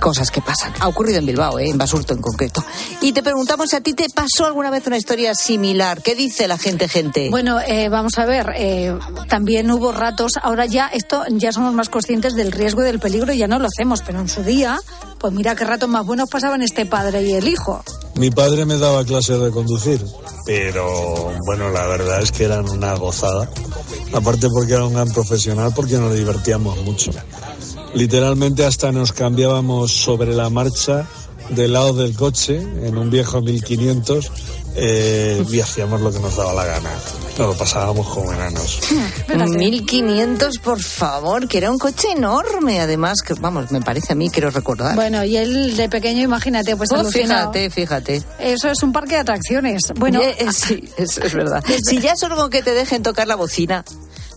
[0.00, 0.72] cosas que pasan.
[0.80, 1.68] Ha ocurrido en Bilbao, ¿eh?
[1.68, 2.64] en Basurto en concreto.
[3.00, 6.02] Y te preguntamos si a ti te pasó alguna vez una historia similar.
[6.02, 7.28] ¿Qué dice la gente, gente?
[7.30, 8.98] Bueno, eh, vamos a ver, eh,
[9.28, 13.32] también hubo ratos, ahora ya esto ya somos más conscientes del riesgo y del peligro
[13.32, 14.80] y ya no lo hacemos, pero en su día,
[15.18, 17.84] pues mira qué ratos más buenos pasaban este padre y el hijo.
[18.16, 20.04] Mi padre me daba clases de conducir,
[20.46, 23.48] pero bueno, la verdad es que eran una gozada.
[24.12, 27.12] Aparte porque era un gran profesional, porque nos divertíamos mucho.
[27.94, 31.06] Literalmente hasta nos cambiábamos sobre la marcha
[31.50, 34.30] del lado del coche en un viejo 1500
[34.76, 36.90] eh, y hacíamos lo que nos daba la gana.
[37.36, 38.78] Nos lo pasábamos como enanos.
[39.34, 44.30] 1500, por favor, que era un coche enorme, además, que vamos, me parece a mí,
[44.30, 44.94] quiero recordar.
[44.94, 47.52] Bueno, y él de pequeño, imagínate, pues Oh, alucinado.
[47.52, 48.22] fíjate, fíjate.
[48.38, 49.82] Eso es un parque de atracciones.
[49.96, 51.64] Bueno, Eh, eh, sí, es, es verdad.
[51.84, 53.84] Si ya solo con que te dejen tocar la bocina,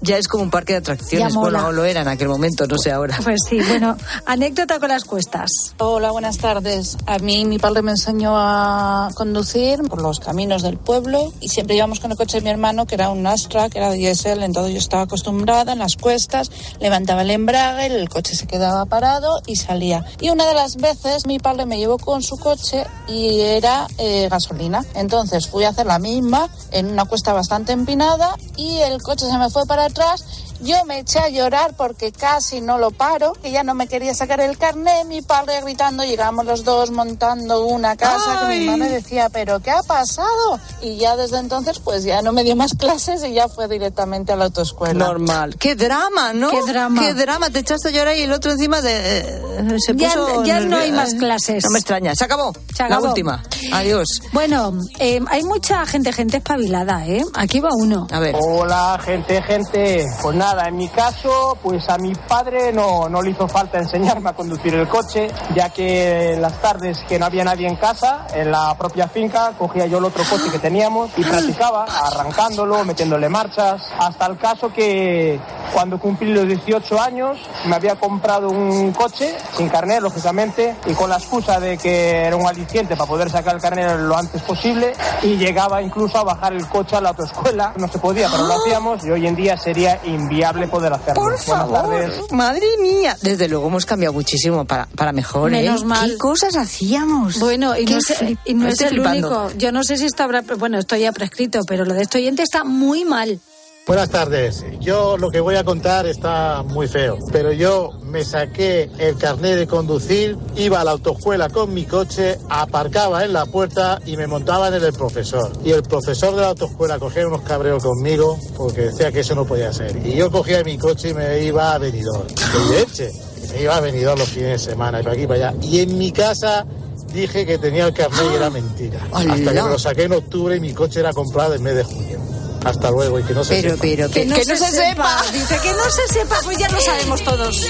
[0.03, 1.33] ya es como un parque de atracciones.
[1.33, 3.17] Bueno, lo era en aquel momento, no sé ahora.
[3.23, 5.49] pues sí, bueno, anécdota con las cuestas.
[5.77, 6.97] Hola, buenas tardes.
[7.05, 11.75] A mí mi padre me enseñó a conducir por los caminos del pueblo y siempre
[11.75, 14.73] íbamos con el coche de mi hermano, que era un Astra, que era diésel, entonces
[14.73, 19.55] yo estaba acostumbrada en las cuestas, levantaba el embrague, el coche se quedaba parado y
[19.55, 20.05] salía.
[20.19, 24.27] Y una de las veces mi padre me llevó con su coche y era eh,
[24.29, 24.83] gasolina.
[24.95, 29.37] Entonces fui a hacer la misma en una cuesta bastante empinada y el coche se
[29.37, 30.52] me fue para atrás.
[30.63, 34.13] Yo me eché a llorar porque casi no lo paro, que ya no me quería
[34.13, 38.77] sacar el carnet, mi padre gritando, llegamos los dos montando una casa, que mi mamá
[38.85, 40.59] me decía, pero ¿qué ha pasado?
[40.81, 44.31] Y ya desde entonces pues ya no me dio más clases y ya fue directamente
[44.31, 44.93] a la autoescuela.
[44.93, 45.55] Normal.
[45.59, 46.49] Qué drama, ¿no?
[46.49, 47.01] Qué drama.
[47.01, 47.49] Qué drama.
[47.49, 50.43] Te echaste a llorar y el otro encima de, eh, se Ya- puso...
[50.45, 51.63] ya no hay más clases.
[51.63, 52.15] No me extraña.
[52.15, 52.53] Se acabó.
[52.75, 53.01] Se acabó.
[53.03, 53.43] La última.
[53.73, 54.07] Adiós.
[54.31, 57.23] Bueno, eh, hay mucha gente, gente espabilada, ¿eh?
[57.33, 58.07] Aquí va uno.
[58.11, 58.35] A ver.
[58.39, 60.05] Hola, gente, gente.
[60.21, 64.29] Pues nada, en mi caso, pues a mi padre no, no le hizo falta enseñarme
[64.29, 68.27] a conducir el coche, ya que en las tardes que no había nadie en casa,
[68.33, 73.29] en la propia finca, cogía yo el otro coche que teníamos y practicaba, arrancándolo, metiéndole
[73.29, 75.39] marchas, hasta el caso que
[75.73, 81.09] cuando cumplí los 18 años me había comprado un coche, sin carnet, lógicamente, y con
[81.09, 84.93] la excusa de que era un aliciente para poder sacar el carnet lo antes posible,
[85.23, 87.73] y llegaba incluso a bajar el coche a la autoescuela.
[87.77, 91.13] No se podía, pero lo hacíamos, y hoy en día sería inviable poder hacerlo.
[91.15, 92.31] Por Buenas favor, tardes.
[92.31, 93.17] madre mía.
[93.21, 95.61] Desde luego hemos cambiado muchísimo para, para mejor, ¿eh?
[95.63, 96.11] Menos mal.
[96.11, 97.39] ¿Qué cosas hacíamos?
[97.39, 99.41] Bueno, y no, es, flip- y no es estoy el flipando.
[99.45, 99.57] único.
[99.57, 100.41] Yo no sé si esto habrá.
[100.41, 103.39] Bueno, esto ya prescrito, pero lo de este oyente está muy mal.
[103.85, 104.63] Buenas tardes.
[104.79, 109.57] Yo lo que voy a contar está muy feo, pero yo me saqué el carnet
[109.57, 114.25] de conducir, iba a la autoescuela con mi coche, aparcaba en la puerta y me
[114.25, 115.51] montaba en el profesor.
[115.65, 119.43] Y el profesor de la autoescuela cogía unos cabreos conmigo porque decía que eso no
[119.43, 119.97] podía ser.
[119.97, 122.27] Y yo cogía mi coche y me iba a Benidorm.
[122.27, 123.11] De leche.
[123.51, 125.57] Me iba a Benidorm los fines de semana y para aquí y para allá.
[125.61, 126.65] Y en mi casa
[127.11, 128.99] dije que tenía el carnet y era mentira.
[129.11, 131.83] Hasta que me lo saqué en octubre y mi coche era comprado en mes de
[131.83, 132.32] junio.
[132.65, 133.81] Hasta luego y que no se Pero, sepa.
[133.81, 135.21] pero, Que no, que se, sepa.
[135.31, 137.61] Dice que no se sepa, pues ya lo sabemos todos.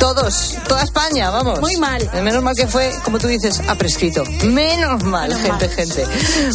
[0.00, 1.60] Todos, toda España, vamos.
[1.60, 2.02] Muy mal.
[2.12, 4.24] Eh, Menos mal que fue, como tú dices, ha prescrito.
[4.44, 5.76] Menos mal, Menos gente, mal.
[5.76, 6.04] gente.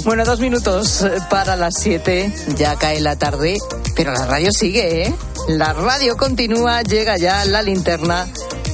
[0.03, 2.33] Bueno, dos minutos eh, para las siete.
[2.57, 3.57] Ya cae la tarde,
[3.95, 5.15] pero la radio sigue, ¿eh?
[5.47, 8.27] La radio continúa, llega ya la linterna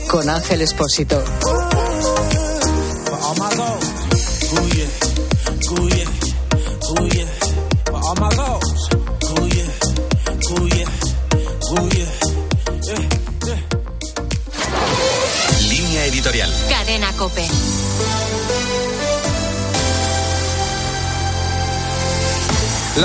[0.08, 1.24] con Ángel Espósito.
[6.88, 7.25] My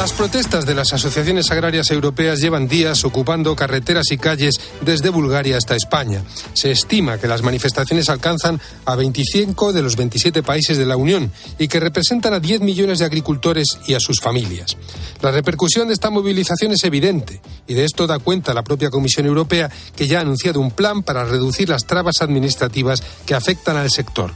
[0.00, 5.58] Las protestas de las asociaciones agrarias europeas llevan días ocupando carreteras y calles desde Bulgaria
[5.58, 6.24] hasta España.
[6.54, 11.30] Se estima que las manifestaciones alcanzan a 25 de los 27 países de la Unión
[11.58, 14.78] y que representan a 10 millones de agricultores y a sus familias.
[15.20, 19.26] La repercusión de esta movilización es evidente y de esto da cuenta la propia Comisión
[19.26, 23.90] Europea que ya ha anunciado un plan para reducir las trabas administrativas que afectan al
[23.90, 24.32] sector.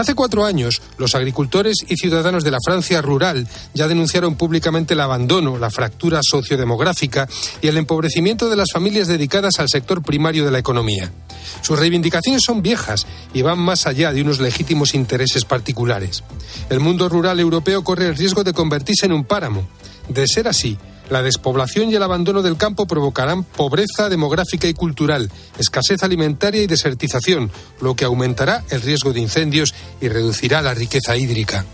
[0.00, 5.00] Hace cuatro años, los agricultores y ciudadanos de la Francia rural ya denunciaron públicamente el
[5.00, 7.28] abandono, la fractura sociodemográfica
[7.60, 11.12] y el empobrecimiento de las familias dedicadas al sector primario de la economía.
[11.60, 16.24] Sus reivindicaciones son viejas y van más allá de unos legítimos intereses particulares.
[16.70, 19.68] El mundo rural europeo corre el riesgo de convertirse en un páramo.
[20.08, 20.78] De ser así,
[21.10, 26.66] la despoblación y el abandono del campo provocarán pobreza demográfica y cultural, escasez alimentaria y
[26.66, 27.50] desertización,
[27.80, 31.66] lo que aumentará el riesgo de incendios y reducirá la riqueza hídrica.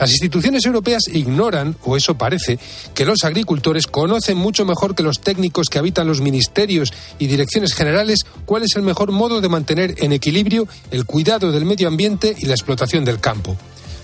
[0.00, 2.58] Las instituciones europeas ignoran, o eso parece,
[2.94, 7.74] que los agricultores conocen mucho mejor que los técnicos que habitan los ministerios y direcciones
[7.74, 12.34] generales cuál es el mejor modo de mantener en equilibrio el cuidado del medio ambiente
[12.38, 13.58] y la explotación del campo.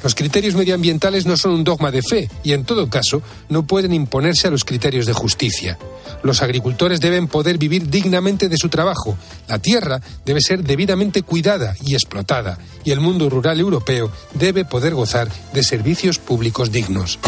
[0.06, 3.92] Los criterios medioambientales no son un dogma de fe y, en todo caso, no pueden
[3.92, 5.80] imponerse a los criterios de justicia.
[6.22, 9.18] Los agricultores deben poder vivir dignamente de su trabajo.
[9.48, 12.56] La tierra debe ser debidamente cuidada y explotada.
[12.84, 17.18] Y el mundo rural europeo debe poder gozar de servicios públicos dignos.